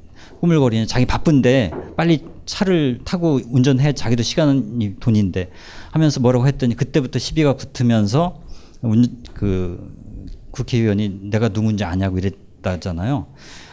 [0.41, 5.51] 꾸물거리냐 자기 바쁜데 빨리 차를 타고 운전해 자기도 시간이 돈인데
[5.91, 8.41] 하면서 뭐라고 했더니 그때부터 시비가 붙으면서
[9.35, 9.93] 그
[10.51, 13.27] 국회의원이 내가 누군지 아냐고 이랬다잖아요.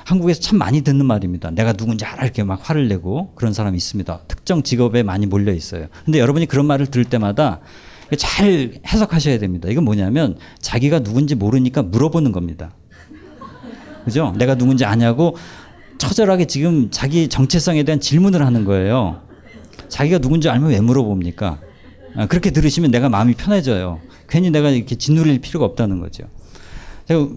[0.05, 1.51] 한국에서 참 많이 듣는 말입니다.
[1.51, 4.21] 내가 누군지 알아 이렇게 막 화를 내고 그런 사람이 있습니다.
[4.27, 5.87] 특정 직업에 많이 몰려 있어요.
[6.05, 7.61] 근데 여러분이 그런 말을 들을 때마다
[8.17, 9.67] 잘 해석하셔야 됩니다.
[9.69, 12.71] 이건 뭐냐면 자기가 누군지 모르니까 물어보는 겁니다.
[14.03, 14.33] 그죠?
[14.37, 15.35] 내가 누군지 아냐고
[15.97, 19.21] 처절하게 지금 자기 정체성에 대한 질문을 하는 거예요.
[19.89, 21.59] 자기가 누군지 알면 왜 물어봅니까?
[22.15, 23.99] 아, 그렇게 들으시면 내가 마음이 편해져요.
[24.29, 26.25] 괜히 내가 이렇게 짓누릴 필요가 없다는 거죠.
[27.05, 27.27] 제가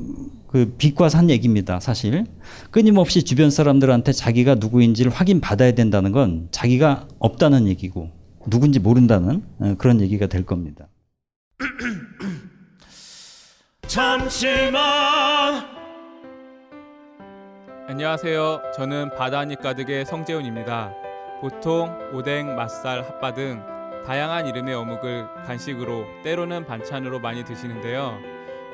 [0.49, 2.25] 그 빛과 산 얘기입니다, 사실.
[2.71, 8.11] 끊임없이 주변 사람들한테 자기가 누구인지를 확인받아야 된다는 건 자기가 없다는 얘기고
[8.47, 10.89] 누군지 모른다는 어, 그런 얘기가 될 겁니다.
[13.87, 15.65] 잠시만
[17.89, 18.63] 안녕하세요.
[18.75, 20.93] 저는 바다니 가득의 성재훈입니다.
[21.41, 23.63] 보통 오뎅, 맛살, 핫바 등
[24.07, 28.38] 다양한 이름의 어묵을 간식으로 때로는 반찬으로 많이 드시는데요.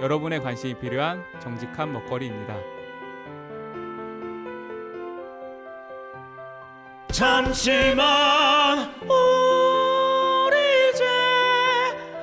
[0.00, 2.56] 여러분의 관심이 필요한 정직한 먹거리입니다.
[7.12, 10.56] 잠시만 우리
[10.90, 11.04] 이제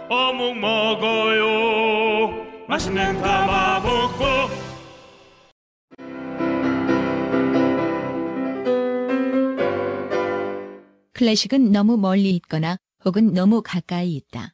[0.09, 4.25] 어묵 먹어요 맛있는 가마복고
[11.13, 14.53] 클래식은 너무 멀리 있거나 혹은 너무 가까이 있다.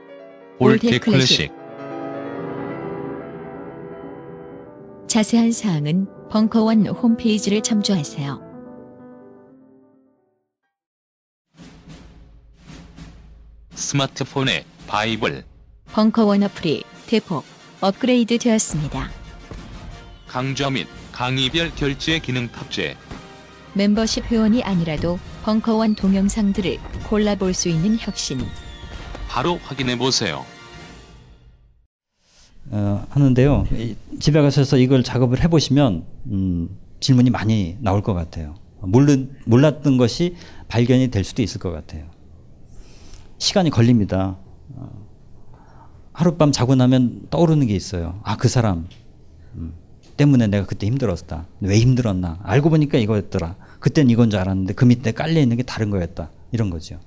[0.63, 1.51] all that 클래식.
[5.07, 8.39] 자세한 사항은 벙커원 홈페이지를 참조하세요.
[13.71, 15.45] 스마트폰의 바이블
[15.93, 17.43] 벙커원 어플이 대폭
[17.81, 19.09] 업그레이드 되었습니다.
[20.27, 22.95] 강좌 및 강의별 결제 기능 탑재
[23.73, 26.77] 멤버십 회원이 아니라도 벙커원 동영상들을
[27.09, 28.39] 골라볼 수 있는 혁신
[29.31, 30.45] 바로 확인해 보세요.
[32.69, 33.65] 어, 하는데요.
[34.19, 38.55] 집에 가셔서 이걸 작업을 해보시면 음, 질문이 많이 나올 것 같아요.
[38.81, 40.35] 몰르, 몰랐던 것이
[40.67, 42.09] 발견이 될 수도 있을 것 같아요.
[43.37, 44.37] 시간이 걸립니다.
[44.75, 45.07] 어,
[46.11, 48.19] 하룻밤 자고 나면 떠오르는 게 있어요.
[48.23, 48.89] 아, 그 사람
[49.55, 49.73] 음,
[50.17, 51.47] 때문에 내가 그때 힘들었다.
[51.61, 52.39] 왜 힘들었나?
[52.43, 53.55] 알고 보니까 이거였더라.
[53.79, 56.31] 그땐 이건 줄 알았는데 그 밑에 깔려 있는 게 다른 거였다.
[56.51, 56.99] 이런 거죠.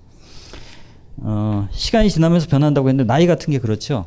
[1.16, 4.06] 어, 시간이 지나면서 변한다고 했는데 나이 같은 게 그렇죠.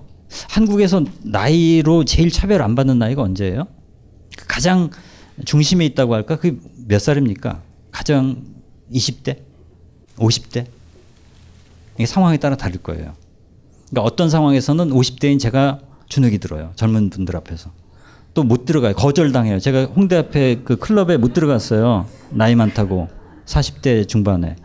[0.49, 3.67] 한국에서 나이로 제일 차별 안 받는 나이가 언제예요?
[4.47, 4.89] 가장
[5.45, 6.37] 중심에 있다고 할까?
[6.37, 7.61] 그게 몇 살입니까?
[7.91, 8.43] 가장
[8.93, 9.37] 20대?
[10.17, 10.65] 50대?
[11.95, 13.13] 이게 상황에 따라 다를 거예요.
[13.89, 15.79] 그러니까 어떤 상황에서는 50대인 제가
[16.09, 16.71] 주눅이 들어요.
[16.75, 17.71] 젊은 분들 앞에서.
[18.33, 18.93] 또 못 들어가요.
[18.93, 19.59] 거절당해요.
[19.59, 22.05] 제가 홍대 앞에 그 클럽에 못 들어갔어요.
[22.29, 23.07] 나이 많다고.
[23.45, 24.55] 40대 중반에.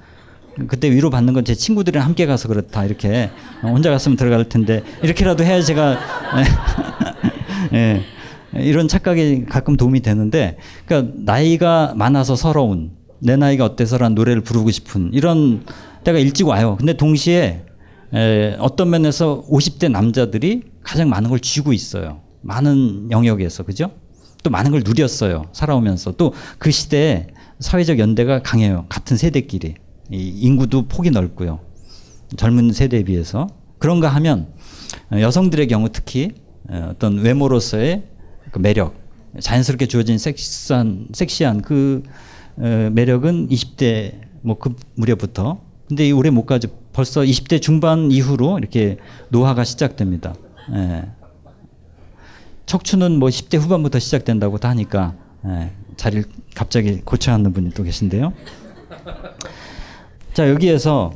[0.68, 3.30] 그때 위로 받는 건 제 친구들이랑 함께 가서 그렇다 이렇게
[3.62, 5.98] 혼자 갔으면 들어갈 텐데 이렇게라도 해야 제가
[7.72, 8.02] 예,
[8.54, 15.10] 이런 착각이 가끔 도움이 되는데 그러니까 나이가 많아서 서러운 내 나이가 어때서란 노래를 부르고 싶은
[15.12, 15.64] 이런
[16.04, 16.76] 때가 일찍 와요.
[16.78, 17.62] 근데 동시에
[18.14, 22.20] 에, 어떤 면에서 50대 남자들이 가장 많은 걸 쥐고 있어요.
[22.42, 23.92] 많은 영역에서 그죠?
[24.42, 25.46] 또 많은 걸 누렸어요.
[25.52, 27.28] 살아오면서 또 그 시대에
[27.60, 28.86] 사회적 연대가 강해요.
[28.88, 29.74] 같은 세대끼리.
[30.18, 31.60] 인구도 폭이 넓고요.
[32.36, 33.48] 젊은 세대에 비해서
[33.78, 34.48] 그런가 하면
[35.12, 36.32] 여성들의 경우 특히
[36.68, 38.04] 어, 어떤 외모로서의
[38.50, 38.94] 그 매력,
[39.40, 42.02] 자연스럽게 주어진 섹시한 섹시한 그
[42.56, 46.68] 어, 매력은 20대 뭐 그 무렵부터 근데 이 오래 못 가죠.
[46.92, 48.98] 벌써 20대 중반 이후로 이렇게
[49.30, 50.34] 노화가 시작됩니다.
[50.74, 51.04] 예.
[52.66, 55.14] 척추는 뭐 10대 후반부터 시작된다고 다 하니까
[55.46, 55.70] 예.
[55.96, 58.32] 자리를 갑자기 고쳐 앉는 분이 또 계신데요.
[60.34, 61.12] 자 여기에서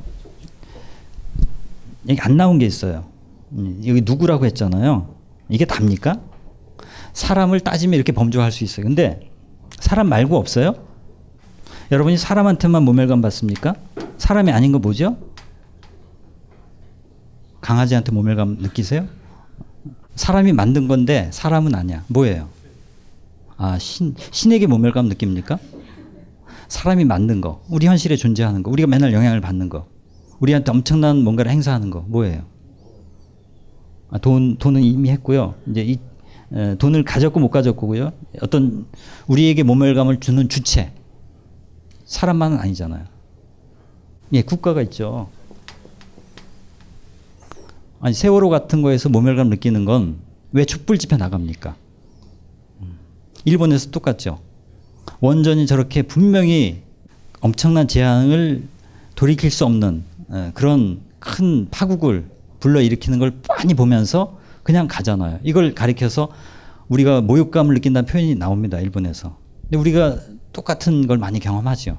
[2.09, 3.05] 여기 안 나온 게 있어요.
[3.53, 5.14] 음, 여기 누구라고 했잖아요.
[5.49, 6.21] 이게 답니까?
[7.12, 8.85] 사람을 따지면 이렇게 범죄할 수 있어요.
[8.85, 9.31] 근데
[9.79, 10.75] 사람 말고 없어요?
[11.91, 13.75] 여러분이 사람한테만 모멸감 받습니까?
[14.19, 15.17] 사람이 아닌 거 뭐죠?
[17.61, 19.07] 강아지한테 모멸감 느끼세요?
[20.14, 22.05] 사람이 만든 건데 사람은 아니야.
[22.09, 22.49] 뭐예요?
[23.57, 25.59] 아, 신, 신에게 모멸감 느낍니까?
[26.69, 29.87] 사람이 만든 거, 우리 현실에 존재하는 거, 우리가 맨날 영향을 받는 거,
[30.41, 32.43] 우리한테 엄청난 뭔가를 행사하는 거, 뭐예요?
[34.11, 35.55] 아, 돈, 돈은 이미 했고요.
[35.69, 35.99] 이제 이,
[36.53, 38.12] 에, 돈을 가졌고 못 가졌고요.
[38.43, 38.87] 어떤
[39.27, 40.93] 우리에게 모멸감을 주는 주체,
[42.05, 43.05] 사람만은 아니잖아요.
[44.33, 45.29] 예, 국가가 있죠.
[48.01, 51.77] 아니 세월호 같은 거에서 모멸감 느끼는 건 왜 촛불 집회 나갑니까?
[53.45, 54.41] 일본에서 똑같죠.
[55.21, 56.83] 원전이 저렇게 분명히
[57.41, 58.64] 엄청난 재앙을
[59.14, 60.05] 돌이킬 수 없는
[60.55, 62.27] 그런 큰 파국을
[62.61, 65.39] 불러일으키는 걸 많이 보면서 그냥 가잖아요.
[65.43, 66.29] 이걸 가리켜서
[66.89, 68.81] 우리가 모욕감을 느낀다는 표현이 나옵니다.
[68.81, 69.37] 일본에서.
[69.62, 70.19] 근데 우리가
[70.53, 71.99] 똑같은 걸 많이 경험하죠.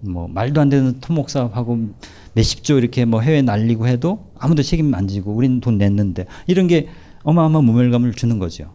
[0.00, 1.94] 뭐 말도 안 되는 토목 사업하고
[2.34, 6.88] 몇십조 이렇게 뭐 해외 날리고 해도 아무도 책임 안 지고 우리는 돈 냈는데 이런 게
[7.22, 8.70] 어마어마한 모멸감을 주는 거죠.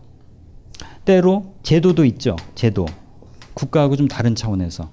[1.05, 2.35] 때로 제도도 있죠.
[2.55, 2.85] 제도.
[3.59, 4.89] 국가하고 좀 다른 차원에서.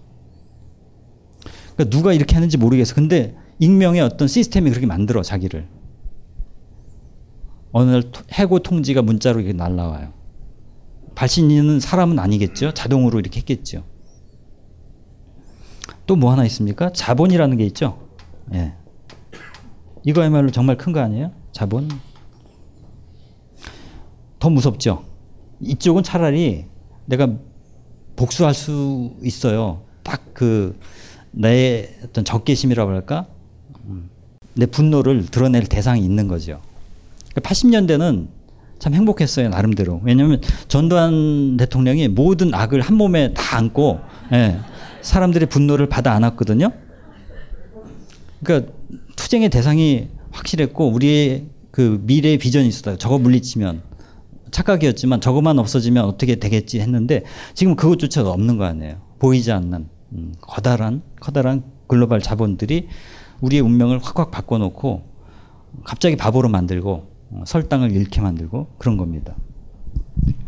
[1.75, 2.95] 그러니까 누가 이렇게 하는지 모르겠어.
[2.95, 5.69] 근데 익명의 어떤 시스템이 그렇게 만들어 자기를.
[7.73, 8.03] 어느 날
[8.33, 10.13] 해고 통지가 문자로 이렇게 날라와요.
[11.15, 12.75] 발신인은 사람은 아니겠죠.
[12.75, 13.85] 자동으로 이렇게 했겠죠.
[16.07, 16.93] 또 뭐 하나 있습니까?
[16.93, 17.99] 자본이라는 게 있죠.
[18.55, 18.75] 예.
[20.05, 21.33] 이거야말로 정말 큰 거 아니에요?
[21.53, 21.89] 자본.
[24.39, 25.05] 더 무섭죠.
[25.61, 26.67] 이쪽은 차라리
[27.07, 27.37] 내가
[28.17, 29.83] 복수할 수 있어요.
[30.03, 30.77] 딱 그
[31.39, 33.27] 내 어떤 적개심이라고 할까?
[34.55, 36.63] 내 분노를 드러낼 대상이 있는 거죠.
[37.35, 38.29] 80년대는
[38.79, 40.01] 참 행복했어요 나름대로.
[40.03, 44.01] 왜냐하면 전두환 대통령이 모든 악을 한 몸에 다 안고
[44.33, 44.59] 예,
[45.03, 46.73] 사람들의 분노를 받아 안았거든요.
[48.43, 48.73] 그러니까
[49.17, 52.97] 투쟁의 대상이 확실했고 우리의 그 미래의 비전이 있었다.
[52.97, 53.83] 저거 물리치면
[54.57, 58.97] 착각이었지만 저것만 없어지면 어떻게 되겠지 했는데 지금 그것조차도 없는 거 아니에요.
[59.19, 62.89] 보이지 않는 음, 커다란 커다란 글로벌 자본들이
[63.43, 65.03] 우리의 운명을 확확 바꿔놓고
[65.85, 69.37] 갑자기 바보로 만들고 어, 설당을 잃게 만들고 그런 겁니다.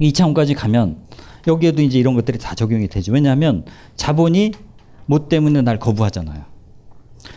[0.01, 1.03] 2차원까지 가면
[1.47, 3.13] 여기에도 이제 이런 것들이 다 적용이 되죠.
[3.13, 4.53] 왜냐하면 자본이
[5.05, 6.45] 뭐 때문에 날 거부하잖아요.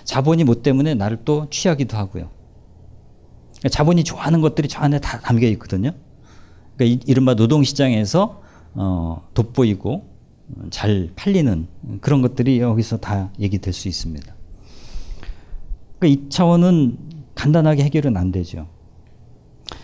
[0.05, 2.29] 자본이 뭐 때문에 나를 또 취하기도 하고요.
[3.69, 5.91] 자본이 좋아하는 것들이 저 안에 다 담겨 있거든요.
[6.81, 8.41] 그러니까 이른바 노동시장에서
[8.73, 10.09] 어, 돋보이고
[10.71, 11.67] 잘 팔리는
[12.01, 14.35] 그런 것들이 여기서 다 얘기될 수 있습니다.
[15.99, 16.97] 그러니까 이 차원은
[17.35, 18.67] 간단하게 해결은 안 되죠.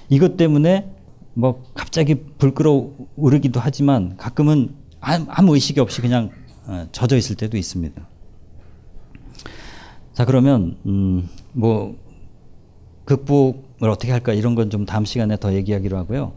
[0.09, 0.91] 이것 때문에
[1.35, 6.31] 뭐 갑자기 불 끓어오르기도 하지만 가끔은 아무 의식이 없이 그냥
[6.65, 8.07] 어, 젖어 있을 때도 있습니다.
[10.13, 11.95] 자 그러면 음, 뭐
[13.05, 16.33] 극복을 어떻게 할까 이런 건 좀 다음 시간에 더 얘기하기로 하고요.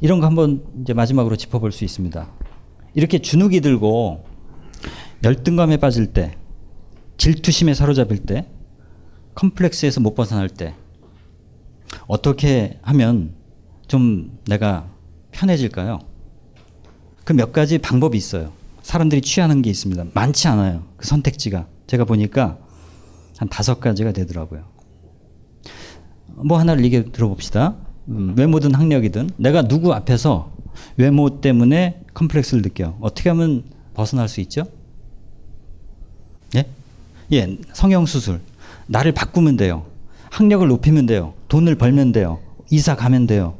[0.00, 2.28] 이런 거 한번 이제 마지막으로 짚어볼 수 있습니다.
[2.94, 4.24] 이렇게 주눅이 들고
[5.22, 6.36] 열등감에 빠질 때,
[7.18, 8.48] 질투심에 사로잡힐 때,
[9.34, 10.74] 컴플렉스에서 못 벗어날 때
[12.06, 13.34] 어떻게 하면
[13.86, 14.88] 좀 내가
[15.30, 16.00] 편해질까요?
[17.24, 18.52] 그 몇 가지 방법이 있어요.
[18.82, 20.06] 사람들이 취하는 게 있습니다.
[20.12, 20.84] 많지 않아요.
[20.96, 21.66] 그 선택지가.
[21.86, 22.58] 제가 보니까
[23.38, 24.64] 한 다섯 가지가 되더라고요.
[26.34, 27.76] 뭐 하나를 얘기 들어봅시다.
[28.08, 30.50] 음, 외모든 학력이든 내가 누구 앞에서
[30.96, 32.96] 외모 때문에 컴플렉스를 느껴.
[33.00, 34.64] 어떻게 하면 벗어날 수 있죠?
[36.56, 36.66] 예?
[37.32, 38.40] 예, 성형 수술.
[38.86, 39.84] 나를 바꾸면 돼요.
[40.30, 41.34] 학력을 높이면 돼요.
[41.48, 42.40] 돈을 벌면 돼요.
[42.70, 43.54] 이사 가면 돼요.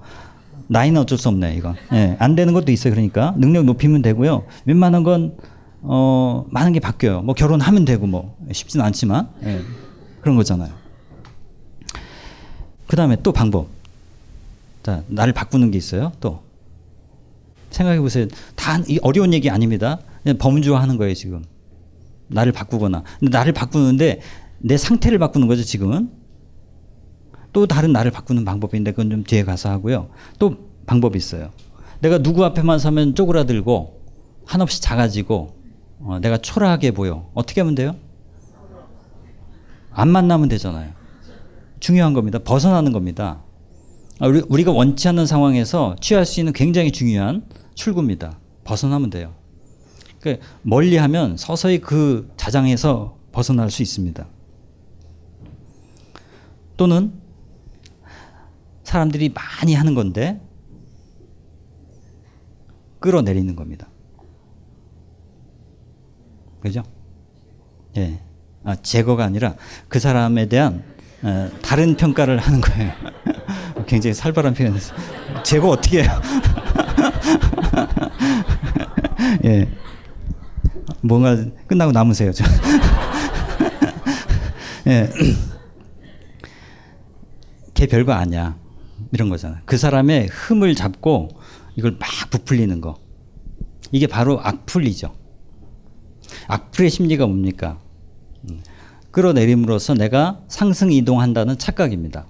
[0.68, 1.74] 나이는 어쩔 수 없네, 이건.
[1.92, 2.92] 예, 안 되는 것도 있어요.
[2.92, 3.34] 그러니까.
[3.36, 4.44] 능력 높이면 되고요.
[4.64, 5.36] 웬만한 건,
[5.82, 7.22] 어, 많은 게 바뀌어요.
[7.22, 8.36] 뭐 결혼하면 되고 뭐.
[8.52, 9.28] 쉽진 않지만.
[9.44, 9.60] 예,
[10.22, 10.72] 그런 거잖아요.
[12.86, 13.68] 그 다음에 또 방법.
[14.82, 16.12] 자, 나를 바꾸는 게 있어요.
[16.20, 16.42] 또.
[17.70, 18.26] 생각해 보세요.
[18.54, 19.98] 다 어려운 얘기 아닙니다.
[20.38, 21.44] 범주화하는 거예요, 지금.
[22.28, 23.02] 나를 바꾸거나.
[23.18, 24.20] 근데 나를 바꾸는데
[24.58, 26.10] 내 상태를 바꾸는 거죠, 지금은.
[27.52, 30.08] 또 다른 나를 바꾸는 방법인데 그건 좀 뒤에 가서 하고요.
[30.38, 30.56] 또
[30.86, 31.50] 방법이 있어요.
[32.00, 34.00] 내가 누구 앞에만 서면 쪼그라들고
[34.44, 35.54] 한없이 작아지고
[36.00, 37.30] 어, 내가 초라하게 보여.
[37.34, 37.94] 어떻게 하면 돼요?
[39.92, 40.92] 안 만나면 되잖아요.
[41.78, 42.38] 중요한 겁니다.
[42.38, 43.42] 벗어나는 겁니다.
[44.22, 47.44] 아, 우리, 가 원치 않는 상황에서 취할 수 있는 굉장히 중요한
[47.74, 48.38] 출구입니다.
[48.62, 49.34] 벗어나면 돼요.
[50.20, 54.24] 그러니까 멀리 하면 서서히 그 자장에서 벗어날 수 있습니다.
[56.76, 57.12] 또는
[58.84, 60.40] 사람들이 많이 하는 건데
[63.00, 63.88] 끌어내리는 겁니다.
[66.60, 66.84] 그죠?
[67.96, 68.20] 예.
[68.62, 69.56] 아, 제거가 아니라
[69.88, 70.84] 그 사람에 대한
[71.24, 72.92] 어, 다른 평가를 하는 거예요.
[73.92, 74.94] 굉장히 살벌한 표현에서
[75.42, 76.10] 제거 어떻게 해요?
[79.44, 79.68] 예.
[81.02, 81.36] 뭔가
[81.66, 82.32] 끝나고 남으세요.
[84.88, 85.10] 예.
[87.74, 88.56] 걔 별거 아니야.
[89.12, 89.60] 이런 거잖아.
[89.66, 91.28] 그 사람의 흠을 잡고
[91.76, 92.98] 이걸 막 부풀리는 거.
[93.90, 95.14] 이게 바로 악풀이죠.
[96.48, 97.78] 악플의 심리가 뭡니까?
[98.48, 98.62] 음.
[99.10, 102.24] 끌어내림으로써 내가 상승 이동한다는 착각입니다.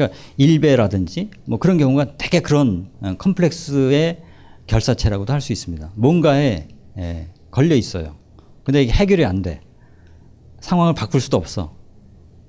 [0.00, 4.22] 그러니까 일배라든지 뭐 그런 경우가 되게 그런 어, 컴플렉스의
[4.66, 5.92] 결사체라고도 할 수 있습니다.
[5.94, 8.16] 뭔가에 예, 걸려 있어요.
[8.64, 9.60] 근데 이게 해결이 안 돼.
[10.60, 11.74] 상황을 바꿀 수도 없어.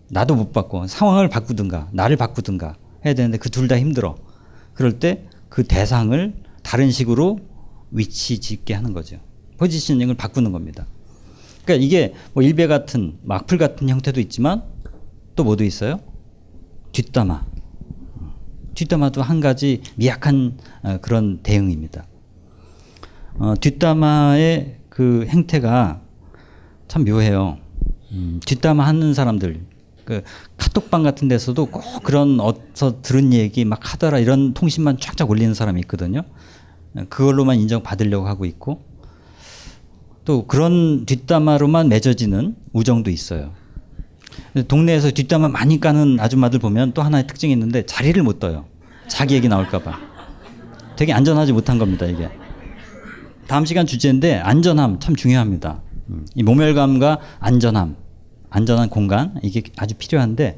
[0.09, 0.85] 나도 못 바꿔.
[0.87, 2.75] 상황을 바꾸든가 나를 바꾸든가
[3.05, 4.15] 해야 되는데 그 둘 다 힘들어.
[4.73, 6.33] 그럴 때 그 대상을
[6.63, 7.39] 다른 식으로
[7.91, 9.17] 위치 짓게 하는 거죠.
[9.57, 10.87] 포지셔닝을 바꾸는 겁니다.
[11.65, 14.63] 그러니까 이게 뭐 일배 같은 막풀 같은 형태도 있지만
[15.35, 15.99] 또 뭐도 있어요?
[16.91, 17.45] 뒷담화.
[18.75, 22.05] 뒷담화도 한 가지 미약한 어, 그런 대응입니다.
[23.35, 26.01] 어, 뒷담화의 그 행태가
[26.87, 27.57] 참 묘해요.
[28.11, 29.65] 음, 뒷담화 하는 사람들,
[30.03, 30.23] 그
[30.57, 35.79] 카톡방 같은 데서도 꼭 그런 어서 들은 얘기 막 하더라 이런 통신만 쫙쫙 올리는 사람이
[35.81, 36.23] 있거든요.
[37.09, 38.83] 그걸로만 인정받으려고 하고 있고
[40.25, 43.53] 또 그런 뒷담화로만 맺어지는 우정도 있어요.
[44.67, 48.65] 동네에서 뒷담화 많이 까는 아줌마들 보면 또 하나의 특징이 있는데 자리를 못 떠요.
[49.07, 49.99] 자기 얘기 나올까봐.
[50.95, 52.29] 되게 안전하지 못한 겁니다, 이게.
[53.47, 55.81] 다음 시간 주제인데 안전함 참 중요합니다.
[56.09, 57.95] 음, 이 모멸감과 안전함,
[58.49, 60.57] 안전한 공간 이게 아주 필요한데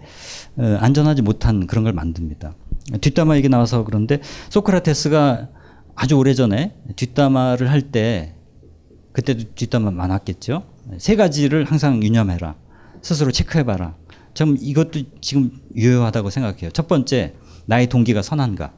[0.57, 2.55] 어, 안전하지 못한 그런 걸 만듭니다.
[3.01, 4.19] 뒷담화 얘기 나와서 그런데
[4.49, 5.47] 소크라테스가
[5.95, 8.35] 아주 오래 전에 뒷담화를 할 때
[9.13, 10.63] 그때도 뒷담화 많았겠죠.
[10.97, 12.55] 세 가지를 항상 유념해라.
[13.03, 13.95] 스스로 체크해봐라.
[14.33, 16.71] 전 이것도 지금 유효하다고 생각해요.
[16.71, 17.35] 첫 번째,
[17.67, 18.73] 나의 동기가 선한가.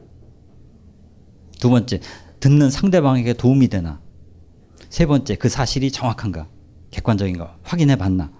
[1.58, 2.00] 두 번째,
[2.40, 4.00] 듣는 상대방에게 도움이 되나.
[4.90, 6.48] 세 번째, 그 사실이 정확한가.
[6.90, 7.56] 객관적인가.
[7.62, 8.30] 확인해 봤나.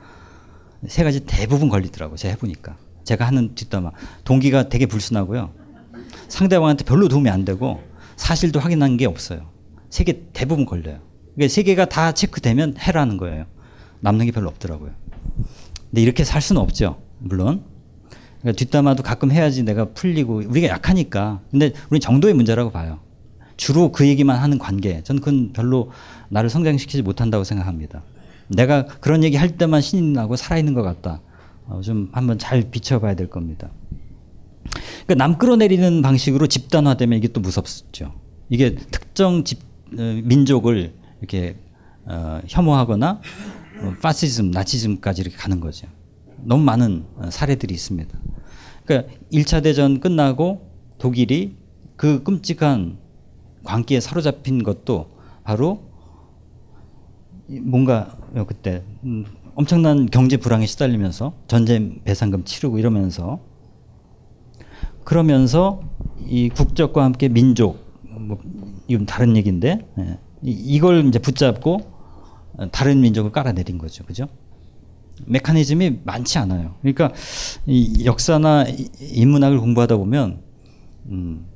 [0.86, 2.16] 세 가지 대부분 걸리더라고요.
[2.16, 2.76] 제가 해보니까.
[3.04, 3.92] 제가 하는 뒷담화.
[4.24, 5.52] 동기가 되게 불순하고요.
[6.28, 7.82] 상대방한테 별로 도움이 안 되고
[8.16, 9.50] 사실도 확인한 게 없어요.
[9.88, 11.00] 세 개 대부분 걸려요.
[11.34, 13.46] 그러니까 세 개가 다 체크되면 해라는 거예요.
[14.00, 14.92] 남는 게 별로 없더라고요.
[15.96, 17.00] 근데 이렇게 살 수는 없죠.
[17.20, 17.62] 물론.
[18.42, 21.40] 그러니까 뒷담화도 가끔 해야지 내가 풀리고 우리가 약하니까.
[21.50, 23.00] 근데 우리 정도의 문제라고 봐요.
[23.56, 25.02] 주로 그 얘기만 하는 관계.
[25.02, 25.90] 저는 그건 별로
[26.28, 28.02] 나를 성장시키지 못한다고 생각합니다.
[28.48, 31.22] 내가 그런 얘기 할 때만 신이 나고 살아있는 것 같다.
[31.64, 33.70] 어, 좀 한번 잘 비춰봐야 될 겁니다.
[35.06, 38.12] 그러니까 남 끌어내리는 방식으로 집단화 되면 이게 또 무섭죠.
[38.50, 39.60] 이게 특정 집,
[39.98, 41.56] 어, 민족을 이렇게
[42.04, 43.22] 어, 혐오하거나 뭐
[44.00, 45.86] 파시즘, 나치즘까지 이렇게 가는 거죠.
[46.42, 48.18] 너무 많은 어, 사례들이 있습니다.
[48.84, 51.56] 그러니까 1차 대전 끝나고 독일이
[51.96, 52.98] 그 끔찍한
[53.64, 55.90] 광기에 사로잡힌 것도 바로
[57.62, 58.16] 뭔가
[58.46, 59.24] 그때 음,
[59.54, 63.40] 엄청난 경제 불황에 시달리면서 전쟁 배상금 치르고 이러면서
[65.04, 65.80] 그러면서
[66.26, 68.38] 이 국적과 함께 민족 뭐
[68.88, 70.18] 이건 다른 얘기인데 예.
[70.42, 71.95] 이걸 이제 붙잡고
[72.72, 74.04] 다른 민족을 깔아내린 거죠.
[74.04, 74.28] 그죠?
[75.24, 76.76] 메커니즘이 많지 않아요.
[76.80, 77.12] 그러니까
[77.66, 78.66] 이 역사나
[79.00, 80.42] 인문학을 공부하다 보면
[81.06, 81.46] 음,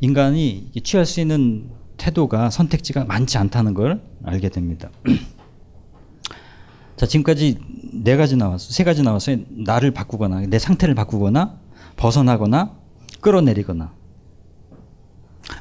[0.00, 4.90] 인간이 취할 수 있는 태도가 선택지가 많지 않다는 걸 알게 됩니다.
[6.96, 7.58] 자, 지금까지
[7.92, 8.72] 네 가지 나왔어.
[8.72, 9.38] 세 가지 나왔어요.
[9.50, 11.58] 나를 바꾸거나 내 상태를 바꾸거나
[11.96, 12.76] 벗어나거나
[13.20, 13.92] 끌어내리거나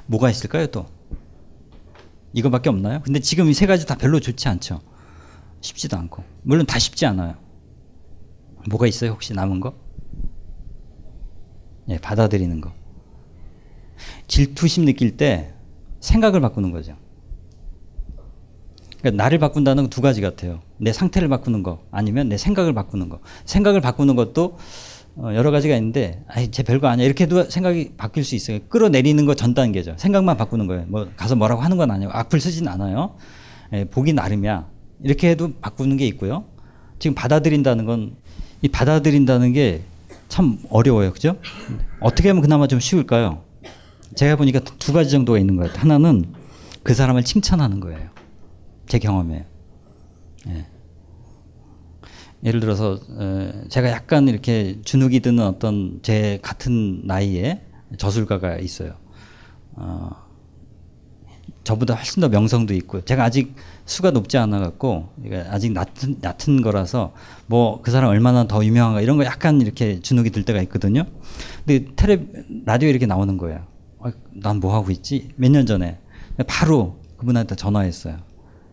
[0.06, 0.86] 뭐가 있을까요, 또?
[2.38, 3.02] 이거밖에 없나요?
[3.04, 4.80] 근데 지금 이 세 가지 다 별로 좋지 않죠.
[5.62, 6.24] 쉽지도 않고.
[6.44, 7.36] 물론 다 쉽지 않아요.
[8.70, 9.12] 뭐가 있어요?
[9.12, 9.74] 혹시 남은 거?
[11.90, 12.72] 예, 받아들이는 거.
[14.28, 15.54] 질투심 느낄 때
[16.00, 16.96] 생각을 바꾸는 거죠.
[19.00, 20.62] 그러니까 나를 바꾼다는 건 두 가지 같아요.
[20.78, 23.20] 내 상태를 바꾸는 거 아니면 내 생각을 바꾸는 거.
[23.46, 24.58] 생각을 바꾸는 것도
[25.18, 28.60] 어, 여러 가지가 있는데 아이 제 별거 아니야 이렇게도 생각이 바뀔 수 있어요.
[28.70, 29.96] 끌어내리는 거 전 단계죠.
[29.98, 30.86] 생각만 바꾸는 거예요.
[30.88, 33.16] 뭐 가서 뭐라고 하는 건 아니고 악플 쓰진 않아요.
[33.74, 34.68] 예, 보기 나름이야.
[35.04, 36.46] 이렇게 해도 바꾸는 게 있고요.
[37.00, 38.16] 지금 받아들인다는 건
[38.64, 39.82] 이 받아들인다는 게
[40.30, 41.14] 참 어려워요.
[41.14, 41.38] 그죠?
[42.02, 43.44] 어떻게 하면 그나마 좀 쉬울까요?
[44.16, 45.82] 제가 보니까 두 가지 정도가 있는 것 같아요.
[45.84, 46.26] 하나는
[46.84, 48.10] 그 사람을 칭찬하는 거예요.
[48.88, 49.46] 제 경험에.
[50.50, 50.66] 예.
[52.44, 57.62] 예를 들어서 어, 제가 약간 이렇게 주눅이 드는 어떤 제 같은 나이에
[57.98, 58.94] 저술가가 있어요.
[59.74, 60.10] 어,
[61.64, 63.54] 저보다 훨씬 더 명성도 있고 제가 아직
[63.86, 65.10] 수가 높지 않아 갖고
[65.50, 67.14] 아직 낮은 낮은 거라서
[67.48, 71.04] 뭐 그 사람 얼마나 더 유명한가 이런 거 약간 이렇게 주눅이 들 때가 있거든요.
[71.66, 72.26] 근데 텔레
[72.66, 73.66] 라디오 이렇게 나오는 거예요.
[74.00, 75.30] 어, 난뭐 하고 있지?
[75.36, 75.98] 몇 년 전에
[76.48, 78.18] 바로 그분한테 전화했어요.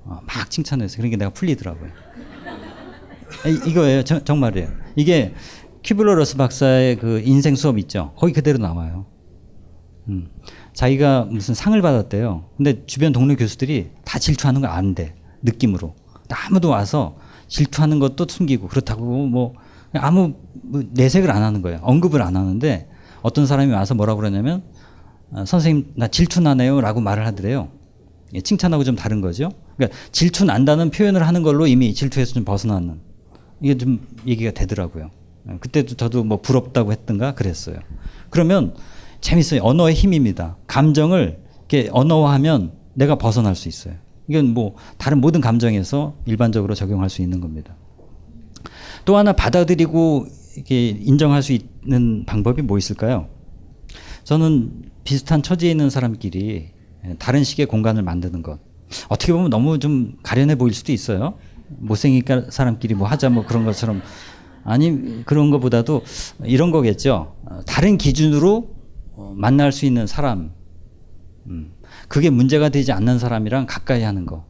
[0.05, 0.99] 어, 막 칭찬했어요.
[0.99, 1.91] 그러니까 내가 풀리더라고요.
[3.47, 4.03] 이, 이거예요.
[4.03, 4.69] 저, 정말이에요.
[4.97, 5.35] 이게
[5.83, 8.13] 큐블러 러스 박사의 그 인생 수업 있죠.
[8.17, 9.07] 거기 그대로 나와요.
[10.09, 10.29] 음.
[10.73, 12.51] 자기가 무슨 상을 받았대요.
[12.57, 15.95] 근데 주변 동료 교수들이 다 질투하는 거 아는데 느낌으로
[16.29, 17.17] 아무도 와서
[17.49, 19.55] 질투하는 것도 숨기고 그렇다고 뭐
[19.93, 21.79] 아무 뭐 내색을 안 하는 거예요.
[21.83, 22.89] 언급을 안 하는데
[23.23, 24.65] 어떤 사람이 와서 뭐라고 그러냐면
[25.33, 27.69] 아, 선생님 나 질투 나네요라고 말을 하더래요.
[28.35, 29.51] 예, 칭찬하고 좀 다른 거죠.
[29.77, 33.01] 그러니까 질투 난다는 표현을 하는 걸로 이미 질투에서 좀 벗어나는
[33.65, 35.11] 이게 좀 얘기가 되더라고요.
[35.49, 37.77] 예, 그때도 저도 뭐 부럽다고 했던가 그랬어요.
[38.29, 38.75] 그러면
[39.23, 39.63] 재밌어요.
[39.63, 40.59] 언어의 힘입니다.
[40.67, 43.95] 감정을 이렇게 언어화하면 내가 벗어날 수 있어요.
[44.29, 47.75] 이건 뭐 다른 모든 감정에서 일반적으로 적용할 수 있는 겁니다.
[49.07, 53.29] 또 하나 받아들이고 이렇게 인정할 수 있는 방법이 뭐 있을까요?
[54.25, 56.69] 저는 비슷한 처지에 있는 사람끼리
[57.19, 58.61] 다른 식의 공간을 만드는 것.
[59.09, 61.39] 어떻게 보면 너무 좀 가련해 보일 수도 있어요.
[61.69, 64.03] 못생긴 사람끼리 뭐 하자 뭐 그런 것처럼
[64.65, 66.03] 아니 그런 것보다도
[66.45, 67.37] 이런 거겠죠.
[67.67, 68.75] 다른 기준으로
[69.17, 70.53] 어, 만날 수 있는 사람,
[71.47, 71.73] 음,
[72.09, 74.45] 그게 문제가 되지 않는 사람이랑 가까이 하는 거.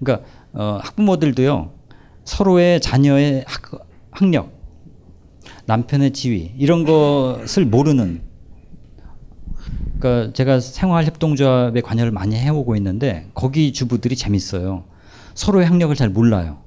[0.00, 1.72] 그러니까 어, 학부모들도요
[2.24, 4.52] 서로의 자녀의 학, 학력,
[5.66, 8.22] 남편의 지위 이런 것을 모르는.
[9.98, 14.84] 그러니까 제가 생활협동조합에 관여를 많이 해오고 있는데 거기 주부들이 재밌어요.
[15.40, 16.58] 서로의 학력을 잘 몰라요.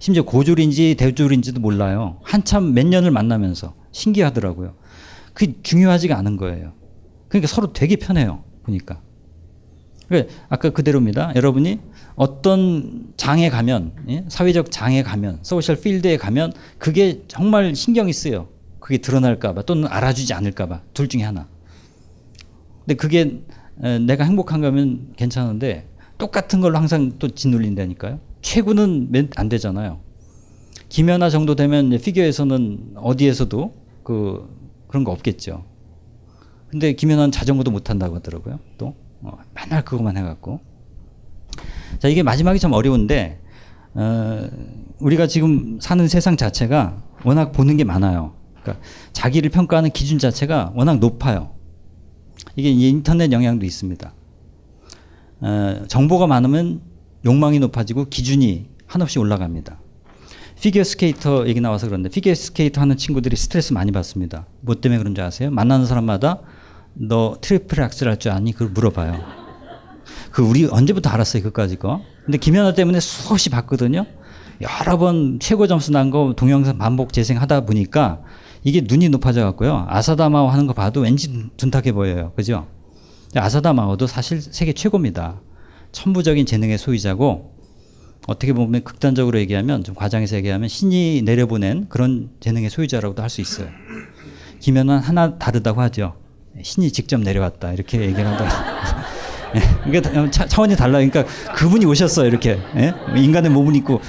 [0.00, 2.20] 심지어 고졸인지 대졸인지도 몰라요.
[2.22, 4.74] 한참 몇 년을 만나면서 신기하더라고요.
[5.32, 6.74] 그게 중요하지가 않은 거예요.
[7.28, 8.44] 그러니까 서로 되게 편해요.
[8.64, 9.00] 보니까.
[10.08, 11.32] 그러니까 아까 그대로입니다.
[11.36, 11.80] 여러분이
[12.16, 14.24] 어떤 장에 가면 예?
[14.28, 18.50] 사회적 장에 가면 소셜 필드에 가면 그게 정말 신경이 쓰여.
[18.78, 21.48] 그게 드러날까봐 또는 알아주지 않을까봐 둘 중에 하나.
[22.80, 23.40] 근데 그게
[24.06, 25.88] 내가 행복한가면 괜찮은데
[26.18, 28.18] 똑같은 걸로 항상 또 짓눌린다니까요.
[28.42, 30.00] 최고는 안 되잖아요.
[30.88, 34.48] 김연아 정도 되면 피겨에서는 어디에서도 그
[34.88, 35.64] 그런 거 없겠죠.
[36.68, 38.58] 근데 김연아는 자전거도 못 탄다고 하더라고요.
[38.76, 40.60] 또 어, 맨날 그것만 해갖고.
[41.98, 43.40] 자 이게 마지막이 참 어려운데
[43.94, 44.48] 어,
[44.98, 48.34] 우리가 지금 사는 세상 자체가 워낙 보는 게 많아요.
[48.62, 51.50] 그러니까 자기를 평가하는 기준 자체가 워낙 높아요.
[52.56, 54.12] 이게 인터넷 영향도 있습니다.
[55.40, 56.80] 어, 정보가 많으면
[57.24, 59.80] 욕망이 높아지고 기준이 한없이 올라갑니다.
[60.60, 64.46] 피겨 스케이터 얘기 나와서 그런데 피겨 스케이터 하는 친구들이 스트레스 많이 받습니다.
[64.60, 65.50] 뭐 때문에 그런지 아세요?
[65.50, 66.40] 만나는 사람마다
[66.94, 68.52] 너 triple axel 할 줄 아니?
[68.52, 69.20] 그걸 물어봐요.
[70.32, 72.02] 그 우리 언제부터 알았어요 그까지 거.
[72.24, 74.04] 근데 김연아 때문에 수없이 봤거든요.
[74.60, 78.22] 여러 번 최고 점수 난 거 동영상 반복 재생하다 보니까
[78.64, 79.86] 이게 눈이 높아져 갖고요.
[79.88, 82.32] 아사다마오 하는 거 봐도 왠지 둔탁해 보여요.
[82.34, 82.66] 그죠?
[83.34, 85.40] 아사다 마오도 사실 세계 최고입니다.
[85.92, 87.52] 천부적인 재능의 소유자고
[88.26, 93.68] 어떻게 보면 극단적으로 얘기하면 좀 과장해서 얘기하면 신이 내려보낸 그런 재능의 소유자라고도 할 수 있어요.
[94.60, 96.14] 김연은 하나 다르다고 하죠.
[96.60, 98.48] 신이 직접 내려왔다 이렇게 얘기를 하다.
[99.56, 99.60] 예,
[99.90, 100.98] 그러니까 차원이 달라.
[100.98, 101.24] 그러니까
[101.54, 102.92] 그분이 오셨어요 이렇게 예?
[103.16, 104.00] 인간의 몸을 입고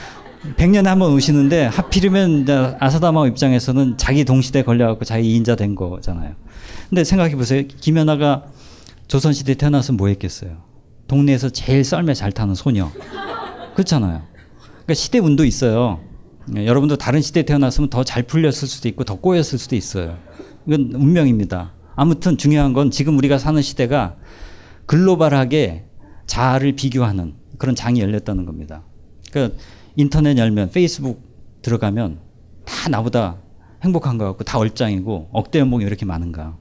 [0.58, 2.48] 100년에 한 번 오시는데 하필이면
[2.80, 6.34] 아사다마 입장에서는 자기 동시대 걸려갖고 자기 이인자 된 거잖아요.
[6.90, 7.64] 근데 생각해 보세요.
[7.80, 8.46] 김연아가
[9.10, 10.62] 조선시대 태어나서 뭐 했겠어요?
[11.08, 12.92] 동네에서 제일 썰매 잘 타는 소녀.
[13.74, 14.22] 그렇잖아요.
[14.62, 16.00] 그러니까 시대 운도 있어요.
[16.56, 20.18] 예, 여러분도 다른 시대에 태어났으면 더 잘 풀렸을 수도 있고 더 꼬였을 수도 있어요.
[20.68, 21.74] 이건 운명입니다.
[21.96, 24.16] 아무튼 중요한 건 지금 우리가 사는 시대가
[24.86, 25.86] 글로벌하게
[26.28, 28.84] 자아를 비교하는 그런 장이 열렸다는 겁니다.
[29.32, 29.58] 그러니까
[29.96, 31.24] 인터넷 열면 페이스북
[31.64, 32.20] 들어가면
[32.64, 33.38] 다 나보다
[33.84, 36.56] 행복한 것 같고 다 얼짱이고 억대 연봉이 이렇게 많은가.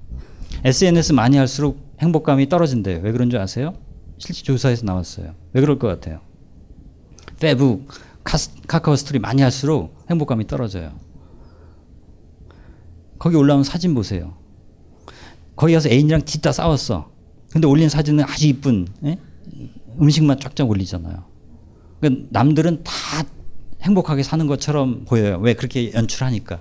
[0.64, 3.00] SNS 많이 할수록 행복감이 떨어진대요.
[3.02, 3.74] 왜 그런 줄 아세요?
[4.18, 5.34] 실제 조사에서 나왔어요.
[5.52, 6.20] 왜 그럴 것 같아요?
[7.38, 7.88] 페북,
[8.66, 10.92] 카카오 스토리 많이 할수록 행복감이 떨어져요.
[13.18, 14.36] 거기 올라온 사진 보세요.
[15.56, 17.10] 거기 가서 애인이랑 디따 싸웠어.
[17.50, 19.18] 근데 올린 사진은 아주 이쁜 예?
[20.00, 21.24] 음식만 쫙쫙 올리잖아요.
[22.00, 22.92] 그러니까 남들은 다
[23.82, 25.38] 행복하게 사는 것처럼 보여요.
[25.40, 26.60] 왜 그렇게 연출하니까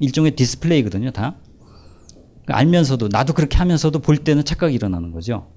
[0.00, 1.10] 일종의 디스플레이거든요.
[1.12, 1.36] 다
[2.46, 5.48] 알면서도 나도 그렇게 하면서도 볼 때는 착각이 일어나는 거죠.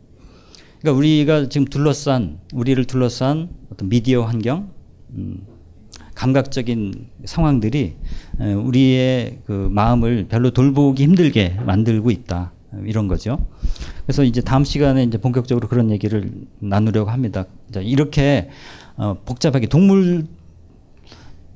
[0.80, 4.72] 그러니까 우리가 지금 둘러싼 우리를 둘러싼 어떤 미디어 환경,
[5.12, 5.46] 음,
[6.16, 7.96] 감각적인 상황들이
[8.40, 12.54] 우리의 그 마음을 별로 돌보기 힘들게 만들고 있다.
[12.86, 13.48] 이런 거죠.
[14.04, 17.46] 그래서 이제 다음 시간에 이제 본격적으로 그런 얘기를 나누려고 합니다.
[17.76, 18.50] 이렇게
[18.98, 20.26] 어, 복잡하게 동물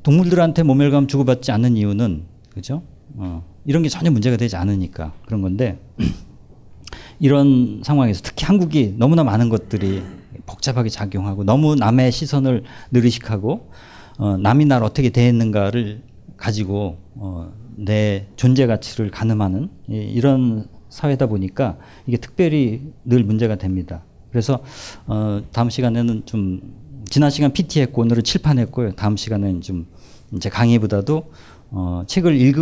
[0.04, 2.24] 동물들한테 모멸감 주고받지 않는 이유는
[2.54, 2.84] 그죠?
[3.16, 5.80] 어, 이런 게 전혀 문제가 되지 않으니까 그런 건데
[7.20, 10.02] 이런 상황에서 특히 한국이 너무나 많은 것들이
[10.46, 13.70] 복잡하게 작용하고 너무 남의 시선을 느리식하고
[14.18, 16.02] 어, 남이 날 어떻게 대했는가를
[16.38, 24.04] 가지고 어, 내 존재 가치를 가늠하는 이런 사회다 보니까 이게 특별히 늘 문제가 됩니다.
[24.30, 24.60] 그래서
[25.08, 26.62] 어, 다음 시간에는 좀
[27.10, 28.94] 지난 시간 PT 했고 오늘은 칠판 했고요.
[28.94, 29.88] 다음 시간에는 좀
[30.36, 31.32] 이제 강의보다도
[31.72, 32.58] 어, 책을 읽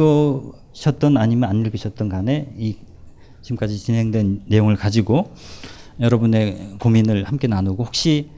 [0.79, 2.77] 으셨던 아니면 안 읽으셨던 간에 이
[3.41, 5.33] 지금까지 진행된 내용을 가지고
[5.99, 8.29] 여러분의 고민을 함께 나누고 혹시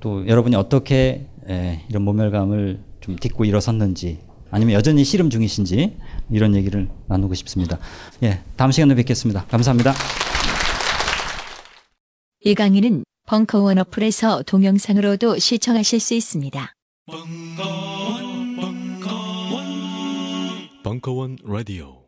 [0.00, 4.18] 또 여러분이 어떻게 에, 이런 모멸감을 좀 딛고 일어섰는지
[4.50, 5.96] 아니면 여전히 씨름 중이신지
[6.30, 7.78] 이런 얘기를 나누고 싶습니다.
[8.22, 9.46] 예, 다음 시간에 뵙겠습니다.
[9.46, 9.92] 감사합니다.
[12.44, 16.74] 이 강의는 벙커원 어플에서 동영상으로도 시청하실 수 있습니다.
[17.06, 18.21] 벙커원,
[20.82, 22.01] 벙커원, 벙커원 라디오.